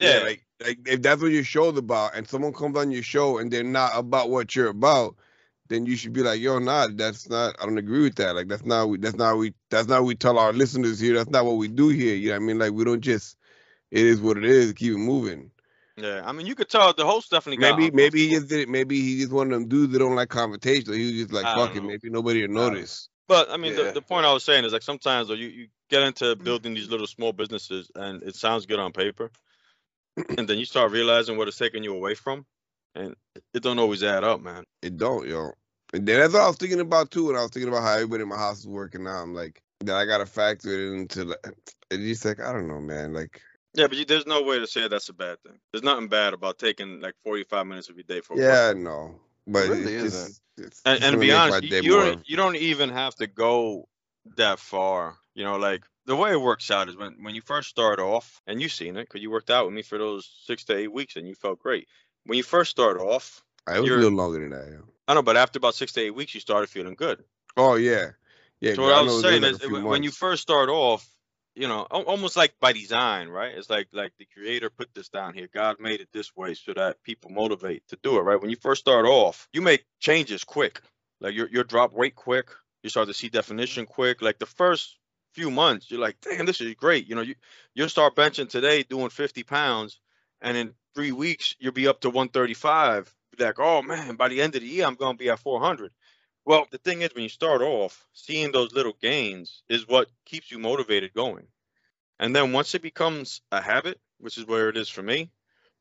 [0.00, 0.22] Yeah, Yeah.
[0.24, 3.50] like like if that's what your show's about, and someone comes on your show and
[3.52, 5.16] they're not about what you're about,
[5.68, 7.56] then you should be like, yo, nah, that's not.
[7.60, 8.34] I don't agree with that.
[8.34, 8.88] Like that's not.
[8.88, 9.52] we- That's not we.
[9.70, 11.14] That's not we tell our listeners here.
[11.14, 12.14] That's not what we do here.
[12.14, 12.58] You know what I mean?
[12.58, 13.36] Like we don't just.
[13.90, 14.72] It is what it is.
[14.72, 15.50] Keep it moving.
[15.96, 18.60] Yeah, I mean, you could tell the host definitely got Maybe maybe he just did
[18.60, 18.68] it.
[18.68, 20.92] Maybe he just one of them dudes that don't like confrontation.
[20.92, 21.82] He was just like, I fuck it.
[21.82, 22.68] Maybe nobody will I don't know.
[22.74, 23.08] notice.
[23.28, 23.84] But I mean, Yeah.
[23.84, 26.74] the, the point I was saying is like sometimes though you, you get into building
[26.74, 29.30] these little small businesses and it sounds good on paper,
[30.36, 32.44] and then you start realizing what it's taking you away from,
[32.94, 33.14] and
[33.54, 34.64] it don't always add up, man.
[34.82, 35.52] It don't, yo.
[35.94, 37.30] And then that's what I was thinking about too.
[37.30, 39.62] and I was thinking about how everybody in my house is working now, I'm like,
[39.80, 41.24] that I gotta factor it into.
[41.24, 41.38] Like,
[41.90, 43.12] it's just like I don't know, man.
[43.12, 43.40] Like
[43.76, 45.58] Yeah, but you, there's no way to say that's a bad thing.
[45.72, 48.76] There's nothing bad about taking like 45 minutes of your day for a Yeah, workout.
[48.78, 49.20] no.
[49.46, 50.26] But really it's isn't.
[50.28, 53.86] just, it's And, just and to be honest, you, you don't even have to go
[54.36, 55.16] that far.
[55.34, 58.40] You know, like the way it works out is when when you first start off,
[58.46, 60.92] and you've seen it because you worked out with me for those six to eight
[60.92, 61.86] weeks and you felt great.
[62.24, 64.68] When you first start off, I was a little longer than that.
[64.70, 64.80] Yeah.
[65.06, 67.22] I know, but after about six to eight weeks, you started feeling good.
[67.56, 68.12] Oh yeah,
[68.60, 68.74] yeah.
[68.74, 71.06] So what I know was saying like is, a when when you first start off,
[71.56, 73.54] you know, almost like by design, right?
[73.56, 75.48] It's like like the creator put this down here.
[75.52, 78.40] God made it this way so that people motivate to do it, right?
[78.40, 80.82] When you first start off, you make changes quick.
[81.18, 82.50] Like you drop weight quick.
[82.82, 84.20] You start to see definition quick.
[84.20, 84.98] Like the first
[85.32, 87.08] few months, you're like, damn, this is great.
[87.08, 87.34] You know, you
[87.74, 89.98] you'll start benching today doing 50 pounds,
[90.42, 93.14] and in three weeks you'll be up to 135.
[93.36, 95.90] Be like, oh man, by the end of the year I'm gonna be at 400.
[96.46, 100.50] Well, the thing is, when you start off, seeing those little gains is what keeps
[100.50, 101.48] you motivated going.
[102.20, 105.30] And then once it becomes a habit, which is where it is for me,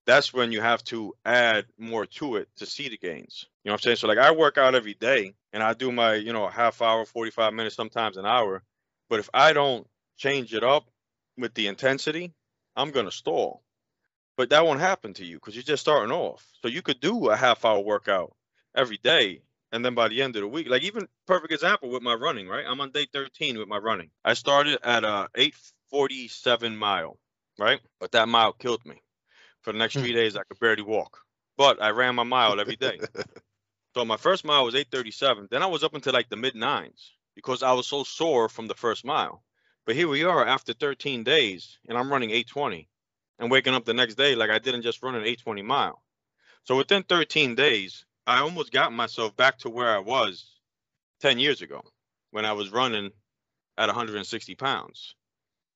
[0.06, 3.46] that's when you have to add more to it to see the gains.
[3.64, 3.98] You know what I'm saying?
[3.98, 7.06] So like I work out every day and I do my, you know, half hour,
[7.06, 8.64] 45 minutes, sometimes an hour.
[9.10, 10.90] But if I don't change it up
[11.38, 12.34] with the intensity,
[12.76, 13.62] I'm going to stall.
[14.36, 16.46] But that won't happen to you because you're just starting off.
[16.62, 18.36] So you could do a half hour workout
[18.76, 22.02] every day and then by the end of the week, like even perfect example with
[22.02, 22.66] my running, right?
[22.68, 24.10] I'm on day 13 with my running.
[24.24, 27.18] I started at a 847 mile,
[27.60, 27.80] right?
[28.00, 29.02] But that mile killed me.
[29.62, 30.02] For the next hmm.
[30.02, 31.18] three days, I could barely walk.
[31.58, 33.00] But I ran my mile every day.
[33.96, 35.48] so my first mile was 837.
[35.50, 37.14] Then I was up into like the mid nines.
[37.36, 39.44] because I was so sore from the first mile.
[39.86, 42.90] But here we are after 13 days, and I'm running 820
[43.40, 46.02] and waking up the next day like I didn't just run an 820 mile.
[46.64, 50.46] So within 13 days, I almost got myself back to where I was
[51.22, 51.82] 10 years ago
[52.32, 53.12] when I was running
[53.78, 55.16] at 160 pounds.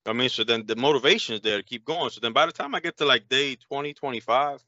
[0.05, 2.09] I mean, so then the motivation is there to keep going.
[2.09, 4.63] So then by the time I get to like day 20, 25,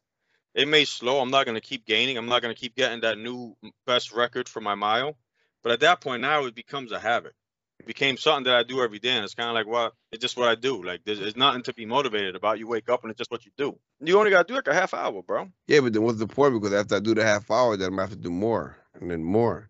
[0.53, 1.19] it may slow.
[1.19, 2.17] I'm not going to keep gaining.
[2.17, 3.55] I'm not going to keep getting that new
[3.87, 5.15] best record for my mile.
[5.63, 7.33] But at that point now, it becomes a habit.
[7.81, 9.09] It became something that I do every day.
[9.09, 10.83] And it's kind of like, well, it's just what I do.
[10.83, 12.59] Like, there's, there's nothing to be motivated about.
[12.59, 13.75] You wake up and it's just what you do.
[13.99, 15.49] You only got to do like a half hour, bro.
[15.67, 16.53] Yeah, but then what's the point?
[16.53, 19.09] Because after I do the half hour, then I'm gonna have to do more and
[19.09, 19.67] then more,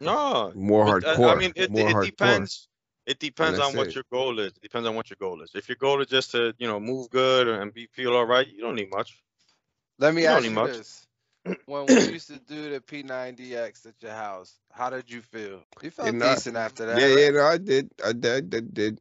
[0.00, 1.36] No, more But, hardcore.
[1.36, 2.04] I mean, it, more it hardcore.
[2.06, 2.68] depends.
[3.06, 3.94] It depends on what it.
[3.94, 4.52] your goal is.
[4.56, 5.50] It depends on what your goal is.
[5.54, 8.46] If your goal is just to, you know, move good and be feel all right,
[8.48, 9.18] you don't need much.
[9.98, 10.72] Let me You don't ask need you much.
[10.72, 11.06] this.
[11.66, 15.62] When we used to do the P90X at your house, how did you feel?
[15.80, 16.98] You felt know, uh, decent after that.
[16.98, 17.18] Yeah, right?
[17.18, 19.00] yeah, no, I did, I did, I did, did.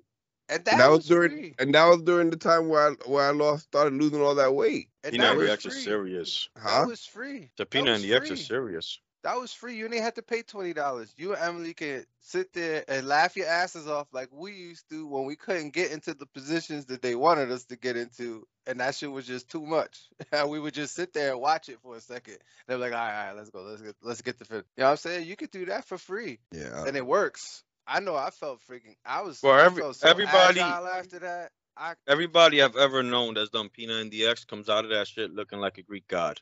[0.50, 1.56] And And that, that was, was during, free.
[1.60, 4.54] and that was during the time where I where I lost, started losing all that
[4.54, 4.90] weight.
[5.04, 6.50] And P90X that was is serious.
[6.58, 6.82] Huh?
[6.82, 7.50] That was free.
[7.58, 9.00] The That was P90X is serious.
[9.24, 9.76] That was free.
[9.76, 11.14] You didn't have to pay twenty dollars.
[11.18, 15.06] You and Emily could sit there and laugh your asses off like we used to
[15.08, 18.80] when we couldn't get into the positions that they wanted us to get into, and
[18.80, 20.00] that shit was just too much.
[20.48, 22.38] We would just sit there and watch it for a second.
[22.68, 24.64] They're like, all right, all right, let's go, let's get, let's get the fin.
[24.78, 25.28] You know what I'm saying?
[25.28, 27.64] You could do that for free, Yeah, and it works.
[27.86, 28.16] I know.
[28.16, 28.96] I felt freaking.
[29.06, 29.42] I was.
[29.44, 31.52] Well, I every- felt so everybody- after that.
[31.76, 35.78] I Everybody I've ever known that's done P90X comes out of that shit looking like
[35.78, 36.40] a Greek god.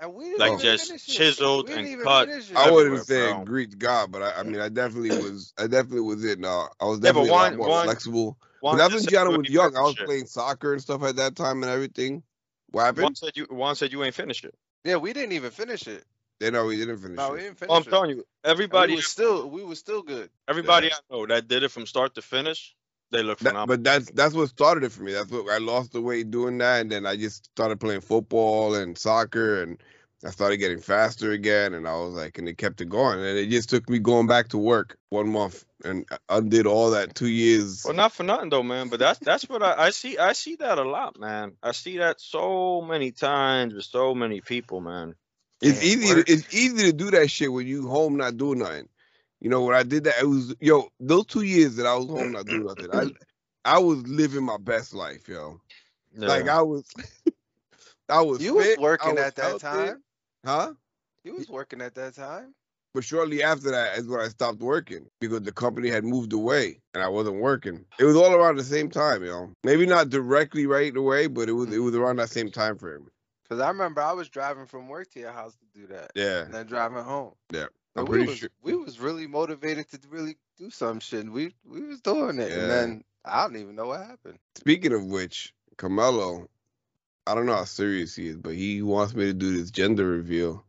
[0.00, 2.28] And we didn't Like just chiseled and cut.
[2.54, 3.44] I wouldn't say bro.
[3.44, 6.38] Greek God, but I, I mean, I definitely was, I definitely was it.
[6.38, 8.38] No, I was Yeah, but definitely a lot more one- flexible.
[8.60, 9.76] Juan But that's just when said Gianna was young.
[9.76, 12.22] I was playing soccer and stuff at that time and everything.
[12.70, 13.04] What happened?
[13.04, 14.54] Juan said you Juan said you ain't finished it.
[14.84, 16.04] Yeah, we didn't even finish it.
[16.40, 17.90] They know we didn't finish No, we didn't finish Well, I'm it.
[17.90, 20.30] telling you, everybody we was still we was still good.
[20.48, 22.75] everybody I know that did it from start to finish,
[23.10, 25.12] they look That- but that's that's what started it for me.
[25.12, 28.74] That's what I lost the weight doing that, and then I just started playing football
[28.74, 29.80] and soccer, and
[30.24, 33.38] I started getting faster again, and I was like, and it kept it going, and
[33.38, 37.14] it just took me going back to work one month and I undid all that
[37.14, 37.82] two years.
[37.84, 38.88] Well, not for nothing though, man.
[38.88, 40.18] But that's that's what I, I see.
[40.18, 41.52] I see that a lot, man.
[41.62, 45.14] I see that so many times with so many people, man.
[45.60, 46.14] It's easy.
[46.14, 48.88] To, it's easy to do that shit when you home not doing nothing.
[49.40, 50.88] You know, when I did that, it was yo.
[50.98, 53.10] Those two years that I was home not doing nothing, I
[53.64, 55.60] I was living my best life, yo.
[56.16, 56.90] Like I was,
[58.08, 58.40] I was.
[58.40, 60.02] You was fit, I working was at that time.
[60.44, 60.72] huh?
[61.24, 62.54] You was working at that time.
[62.94, 66.80] But shortly after that is when I stopped working because the company had moved away
[66.94, 67.84] and I wasn't working.
[67.98, 69.52] It was all around the same time, you know.
[69.64, 73.06] Maybe not directly right away, but it was it was around that same time frame.
[73.50, 76.42] Cause I remember I was driving from work to your house to do that, Yeah,
[76.44, 77.34] and then driving home.
[77.52, 77.66] Yeah,
[77.96, 78.50] But I'm we pretty was, sure.
[78.62, 81.28] we was really motivated to really do some shit.
[81.28, 82.58] We we was doing it, Yeah.
[82.58, 84.38] and then I don't even know what happened.
[84.56, 86.48] Speaking of which, Carmelo,
[87.26, 90.06] I don't know how serious he is, but he wants me to do this gender
[90.06, 90.64] reveal,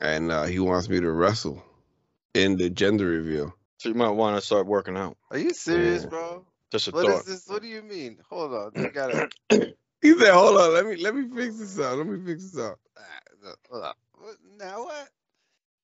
[0.00, 1.64] and uh, he wants me to wrestle
[2.34, 3.54] in the gender reveal.
[3.78, 5.16] So you might want to start working out.
[5.30, 6.10] Are you serious, Yeah.
[6.10, 6.46] bro?
[6.70, 7.24] Just a What is thought.
[7.24, 7.48] this?
[7.48, 8.18] What do you mean?
[8.28, 9.28] Hold on, you gotta.
[10.02, 11.98] He said, "Hold on, let me let me fix this up.
[11.98, 12.78] Let me fix this up."
[13.70, 13.94] Hold on.
[14.58, 15.08] Now what?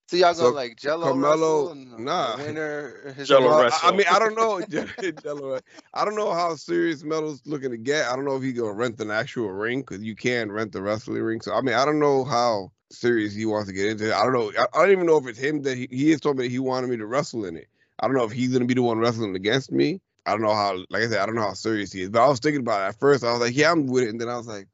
[0.08, 2.36] So y'all So, gonna like Jello Carmelo- wrestle and nah.
[2.36, 3.12] winner?
[3.16, 4.60] his Jell-O own- Well, I- I mean, I don't know.
[5.22, 5.58] Jello,
[5.94, 8.06] I don't know how serious Metal's looking to get.
[8.06, 10.80] I don't know if he's gonna rent an actual ring because you can rent the
[10.82, 11.40] wrestling ring.
[11.40, 14.12] So I mean, I don't know how serious he wants to get into it.
[14.14, 14.52] I don't know.
[14.56, 16.50] I, I don't even know if it's him that he, he has told me that
[16.52, 17.66] he wanted me to wrestle in it.
[17.98, 20.00] I don't know if he's gonna be the one wrestling against me.
[20.24, 20.76] I don't know how.
[20.88, 22.10] Like I said, I don't know how serious he is.
[22.10, 23.24] But I was thinking about it at first.
[23.24, 24.68] I was like, yeah, I'm with it, and then I was like,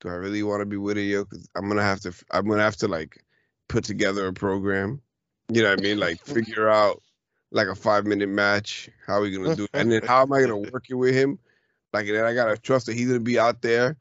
[0.00, 1.22] do I really want to be with it, yo?
[1.24, 2.12] Because I'm gonna have to.
[2.32, 3.22] I'm gonna have to like
[3.68, 5.00] put together a program.
[5.50, 5.98] You know what I mean?
[5.98, 7.02] Like figure out
[7.50, 8.88] like a five minute match.
[9.06, 9.70] How are we gonna do it?
[9.74, 11.38] And then how am I gonna work it with him?
[11.92, 13.96] Like and then I gotta trust that he's gonna be out there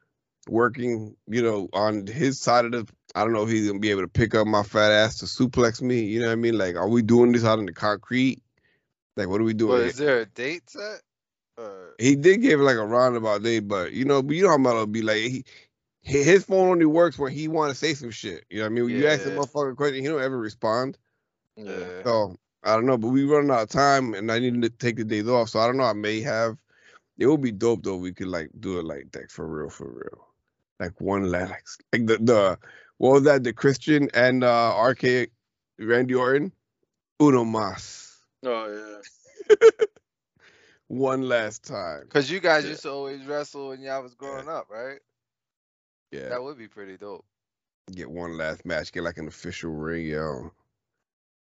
[0.50, 3.92] working, you know, on his side of the I don't know if he's gonna be
[3.92, 6.02] able to pick up my fat ass to suplex me.
[6.02, 6.58] You know what I mean?
[6.58, 8.42] Like, are we doing this out in the concrete?
[9.16, 9.72] Like, what are we doing?
[9.72, 9.88] But here?
[9.88, 11.02] is there a date set?
[11.58, 14.58] Or He did give like a roundabout date, but you know, but you know how
[14.58, 15.46] Melo be like he.
[16.08, 18.46] Hi- His phone only works when he want to say some shit.
[18.50, 18.86] You know what I mean?
[18.86, 19.36] When you ask a Yeah.
[19.36, 20.98] motherfucker a question, he don't ever respond.
[21.56, 22.04] yeah.
[22.04, 24.96] So I don't know, but we running out of time, and I need to take
[24.98, 25.50] the days off.
[25.50, 25.84] So I don't know.
[25.84, 26.58] I may have.
[27.18, 27.98] It would be dope though.
[27.98, 30.28] We could like do it like that for real, for real.
[30.80, 32.60] Like one last, like, like the the
[32.98, 33.44] what was that?
[33.44, 35.30] The Christian and uh RK
[35.80, 36.52] Randy Orton,
[37.20, 39.02] uno mas, Oh
[39.50, 39.58] yeah.
[40.88, 42.08] one last time.
[42.10, 42.72] Cause you guys Yeah.
[42.72, 45.00] used to always wrestle when y'all was growing up, right?
[46.12, 47.26] Yeah, That would be pretty dope.
[47.94, 50.52] get one last match, get like an official ring, yo.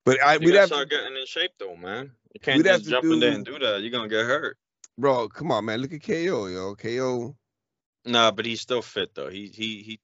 [0.05, 2.11] But I You we'd gotta have start to, getting in shape though, man.
[2.33, 3.81] You can't just to jump in there do- and do that.
[3.81, 4.57] You're gonna get hurt.
[4.97, 5.27] bro.
[5.29, 5.81] Come on, man.
[5.81, 6.75] Look at KO, yo.
[6.75, 7.35] KO.
[8.05, 9.29] Nah, but he's still fit though.
[9.29, 9.99] He he he.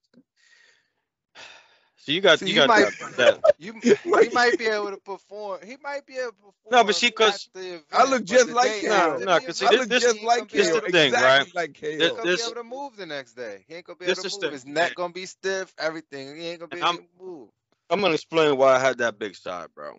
[2.05, 3.55] So you got See, you you got might- that, that.
[3.59, 5.61] You he might be able to perform.
[5.65, 6.71] He might be able to perform.
[6.71, 8.93] No, but see, 'cause because I look just like day KO.
[8.93, 10.79] after No, because see, this- look this- just like gonna this KO.
[10.81, 11.55] the thing, exactly right?
[11.55, 11.87] like KO.
[11.87, 13.63] He ain't gonna This- be able to move the next day.
[13.69, 14.53] He ain't gonna be This able is to the- move.
[14.53, 15.73] His neck gonna be stiff.
[15.77, 16.35] Everything.
[16.35, 17.49] He ain't gonna be able I'm- to move.
[17.89, 19.95] I'm gonna explain why I had that big side, bro.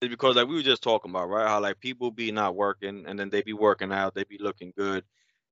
[0.00, 1.46] It's because like we were just talking about, right?
[1.46, 4.72] How like people be not working and then they be working out, they be looking
[4.76, 5.04] good.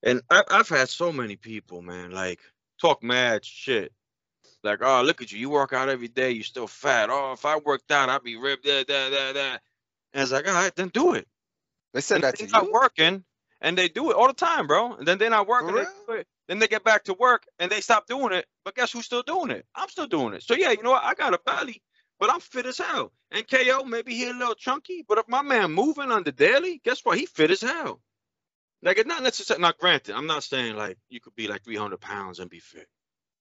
[0.03, 2.41] And I, I've had so many people, man, like
[2.81, 3.93] talk mad shit.
[4.67, 7.09] Like, oh, look at you, you work out every day, You're still fat.
[7.11, 8.65] Oh, if I worked out, I'd be ripped.
[8.65, 9.59] Da, da, da, da.
[10.13, 11.27] And it's like, all right, then do it.
[11.95, 13.25] They said And that they're to not working,
[13.61, 14.95] and they do it all the time, bro.
[14.95, 15.75] And then they're not working.
[15.75, 15.93] they real?
[16.07, 16.27] do it.
[16.49, 18.47] Then they get back to work and they stop doing it.
[18.65, 19.67] But guess who's still doing it?
[19.75, 20.43] I'm still doing it.
[20.43, 21.05] So yeah, you know what?
[21.05, 21.83] I got a belly,
[22.21, 23.13] but I'm fit as hell.
[23.31, 26.81] And KO, maybe he a little chunky, but if my man moving on the daily,
[26.85, 27.19] guess what?
[27.19, 28.01] He fit as hell.
[28.83, 29.63] Like it's not necessarily.
[29.63, 32.89] Not granted, I'm not saying like you could be like 300 pounds and be fit.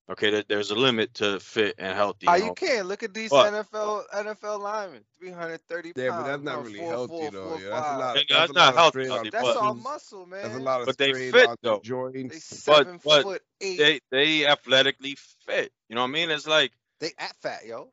[0.08, 2.26] Okay, there, there's a limit to fit and healthy.
[2.26, 6.22] How and you ah, can't look at these But- NFL NFL linemen, 330 Yeah, pounds.
[6.22, 7.48] but that's not really four, healthy four, though.
[7.48, 7.98] four, Yeah, that's a five.
[7.98, 8.14] lot.
[8.14, 10.42] That's, that's a not lot of healthy, strain on healthy, That's but- all muscle, man.
[10.44, 11.76] That's a lot of But they strain fit, on though.
[11.76, 12.34] the joints.
[12.34, 13.78] They seven but foot eight.
[13.78, 15.72] They they athletically fit.
[15.88, 16.30] You know what I mean?
[16.30, 17.90] It's like They at fat, yo.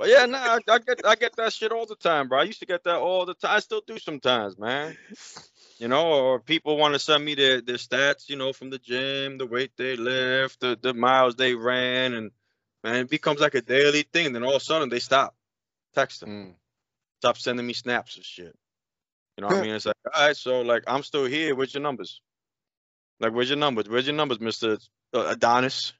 [0.00, 2.38] But yeah, nah, I, I get I get that shit all the time, bro.
[2.38, 3.56] I used to get that all the time.
[3.56, 4.96] I still do sometimes, man.
[5.78, 8.78] You know, or people want to send me their, their stats, you know, from the
[8.78, 12.30] gym, the weight they lift, the, the miles they ran, and
[12.82, 14.24] man, it becomes like a daily thing.
[14.24, 15.36] And then all of a sudden they stop
[15.94, 16.54] texting, Mm.
[17.18, 18.56] stop sending me snaps and shit.
[19.36, 19.74] You know what I mean?
[19.74, 21.54] It's like, all right, so like I'm still here.
[21.54, 22.22] Where's your numbers?
[23.20, 23.86] Like, where's your numbers?
[23.86, 24.78] Where's your numbers, Mister
[25.12, 25.92] Adonis?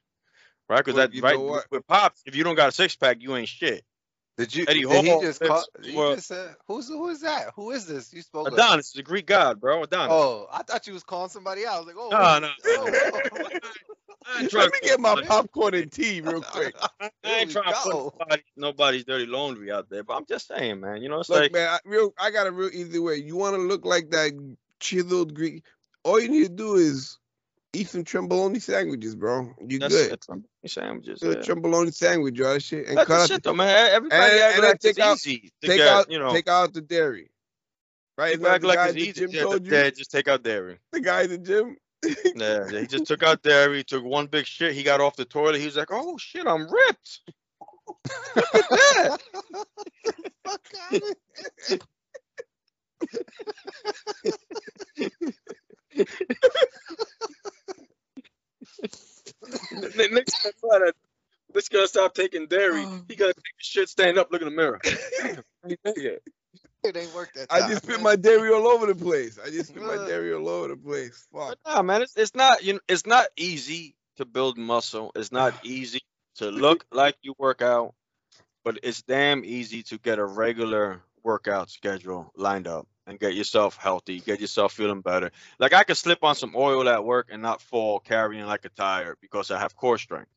[0.67, 0.83] Right?
[0.83, 1.37] Because that right
[1.69, 3.83] with pops, if you don't got a six pack, you ain't shit.
[4.37, 4.65] Did you?
[4.67, 5.65] Eddie did he Hall just lives call?
[5.83, 7.51] He for- just said, "Who's who is that?
[7.55, 8.47] Who is this?" You spoke.
[8.47, 9.83] Adonis is a Greek god, bro.
[9.83, 10.07] Adonis.
[10.11, 11.73] Oh, I thought you was calling somebody out.
[11.75, 12.49] I was like, "Oh, No, no.
[12.65, 13.59] oh,
[14.25, 16.75] I ain't trying Let me to- get my popcorn and tea real quick.
[17.01, 18.09] I ain't we trying to go.
[18.11, 21.01] put nobody, nobody's dirty laundry out there, but I'm just saying, man.
[21.01, 23.15] You know, it's Look, like man, I, real, I got a real easy way.
[23.15, 24.31] You want to look like that
[24.79, 25.63] chiseled Greek?
[26.03, 27.17] All you need to do is
[27.73, 29.53] eat some tremboloni sandwiches, bro.
[29.65, 30.19] You that's good?
[30.67, 31.23] Sandwiches.
[31.23, 31.33] A Yeah.
[31.35, 33.91] tremboloni sandwich, all that shit, and That's cut the out, shit, though, man.
[33.91, 36.31] Everybody and- act and like take out- easy take get, out, you know.
[36.33, 37.31] take out the dairy.
[38.17, 38.33] Right?
[38.33, 39.11] People act the like it's the easy.
[39.13, 40.79] gym Yeah, told the- yeah, just take out dairy.
[40.91, 41.77] The guy at the gym.
[42.03, 42.13] Yeah,
[42.71, 44.73] yeah, he just took out dairy, took one big shit.
[44.73, 45.59] He got off the toilet.
[45.59, 47.21] He was like, "Oh shit, I'm ripped."
[48.35, 49.21] Look at that.
[50.45, 51.01] fuck out of
[51.67, 51.79] here.
[59.43, 60.93] N- n- Next time, try that.
[61.53, 62.83] This gonna stop taking dairy.
[62.85, 63.01] Oh.
[63.07, 64.79] He gotta take shit, stand up, look in the mirror.
[64.83, 65.43] Damn,
[65.85, 66.23] it.
[66.83, 68.03] It ain't work that Time, I just spit man.
[68.03, 69.37] my dairy all over the place.
[69.37, 70.07] I just spit my Ugh.
[70.07, 71.27] dairy all over the place.
[71.31, 71.57] Fuck.
[71.63, 75.11] But nah, man, it's it's not you know, it's not easy to build muscle.
[75.15, 76.01] It's not easy
[76.35, 77.93] to look like you work out,
[78.63, 83.75] but it's damn easy to get a regular workout schedule lined up and get yourself
[83.77, 85.31] healthy, get yourself feeling better.
[85.59, 88.69] Like I could slip on some oil at work and not fall carrying like a
[88.69, 90.31] tire because I have core strength.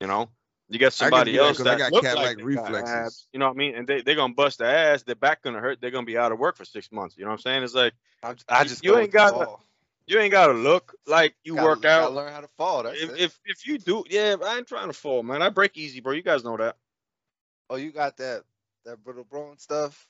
[0.00, 0.28] You know,
[0.68, 2.90] you get somebody that else I that got cat-like like reflexes.
[2.94, 3.74] abs, you know what I mean?
[3.74, 5.02] And they they're gonna bust their ass.
[5.02, 5.80] Their back gonna hurt.
[5.80, 7.16] They're gonna be out of work for six months.
[7.16, 7.62] You know what I'm saying?
[7.62, 9.56] It's like I'm, I just you go ain't gotta-
[10.06, 12.12] you ain't gotta look like you Gotta- work out.
[12.12, 12.82] learn how to fall.
[12.82, 13.20] That's If, it.
[13.20, 15.40] if if you do, yeah, I ain't trying to fall, man.
[15.42, 16.12] I break easy, bro.
[16.12, 16.76] You guys know that.
[17.70, 18.42] oh, you got that
[18.84, 20.08] that brittle bone stuff.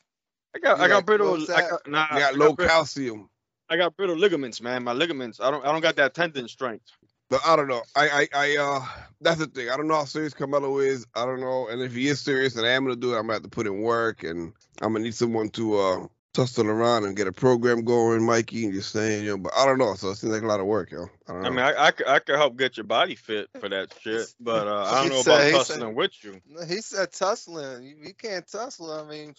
[0.57, 1.39] I got You I got like brittle.
[1.55, 3.31] I got, nah, I got I low brit- calcium.
[3.71, 4.85] I got brittle ligaments, man.
[4.85, 5.41] My ligaments.
[5.41, 6.87] I don't I don't got that tendon strength.
[7.31, 7.83] But I don't know.
[7.97, 8.87] I, I, I, uh,
[9.21, 9.71] that's the thing.
[9.71, 11.07] I don't know how serious Carmelo is.
[11.15, 11.69] I don't know.
[11.69, 13.49] And if he is serious and I am gonna do it, I'm gonna have to
[13.49, 17.33] put in work, and I'm gonna need someone to uh tussle around and get a
[17.33, 18.65] program going, Mikey.
[18.65, 19.37] and you're saying, you know.
[19.39, 19.95] But I don't know.
[19.95, 21.07] So it seems like a lot of work, yo.
[21.29, 21.47] I don't know.
[21.49, 24.33] I mean, I, I, could, I could help get your body fit for that shit,
[24.41, 26.41] but uh, I don't know said- about he said- tussling with you.
[26.49, 27.83] No, He said tussling.
[27.85, 28.91] You, you can't tussle.
[28.93, 29.35] I mean,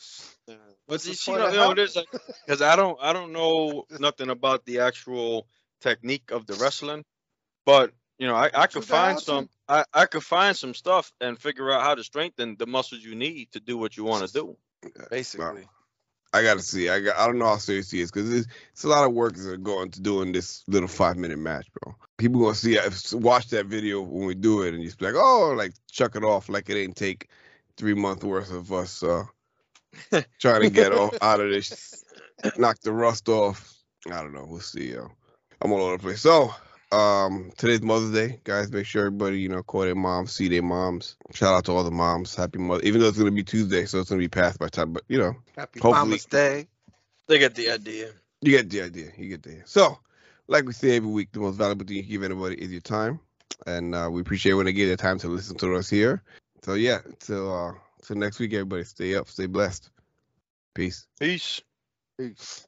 [0.47, 1.75] But what's you the see, you know, helping?
[1.77, 1.97] this
[2.45, 5.47] because I don't I don't know nothing about the actual
[5.81, 7.03] technique of the wrestling,
[7.65, 11.39] but you know I, I could find some I, I could find some stuff and
[11.39, 14.31] figure out how to strengthen the muscles you need to do what you want to
[14.33, 14.57] do.
[15.09, 15.63] basically.
[16.33, 16.89] I gotta see.
[16.89, 17.17] I got.
[17.17, 19.63] I don't know how serious he is because it's, it's a lot of work that
[19.63, 21.95] going into doing this little five minute match, bro.
[22.17, 22.77] People gonna see
[23.13, 26.23] watch that video when we do it and just be like, oh, like chuck it
[26.23, 27.29] off like it ain't take
[27.77, 29.23] three month worth of us uh
[30.39, 32.03] trying to get off out of this,
[32.57, 33.75] knock the rust off.
[34.07, 34.45] I don't know.
[34.47, 35.11] We'll see, yo.
[35.61, 36.21] I'm all over the place.
[36.21, 36.53] So,
[36.93, 38.71] Um, today's Mother's Day, guys.
[38.71, 41.15] Make sure everybody, you know, call their moms, see their moms.
[41.33, 42.35] Shout out to all the moms.
[42.35, 42.83] Happy Mother.
[42.83, 45.17] Even though it's gonna be Tuesday, so it's gonna be past by time, but you
[45.17, 46.67] know, Happy Hopefully- Mama's Day.
[47.25, 48.11] They get the idea.
[48.41, 49.11] you get the idea.
[49.17, 49.63] You get the idea.
[49.65, 49.97] So,
[50.47, 52.81] like we say every week, the most valuable thing you can give anybody is your
[52.81, 53.19] time,
[53.65, 56.21] and uh, we appreciate when they get their time to listen to us here.
[56.61, 57.73] So yeah, till uh,
[58.03, 59.89] till next week, everybody, stay up, stay blessed.
[60.75, 61.07] Peace.
[61.19, 61.59] Peace.
[62.19, 62.67] Peace.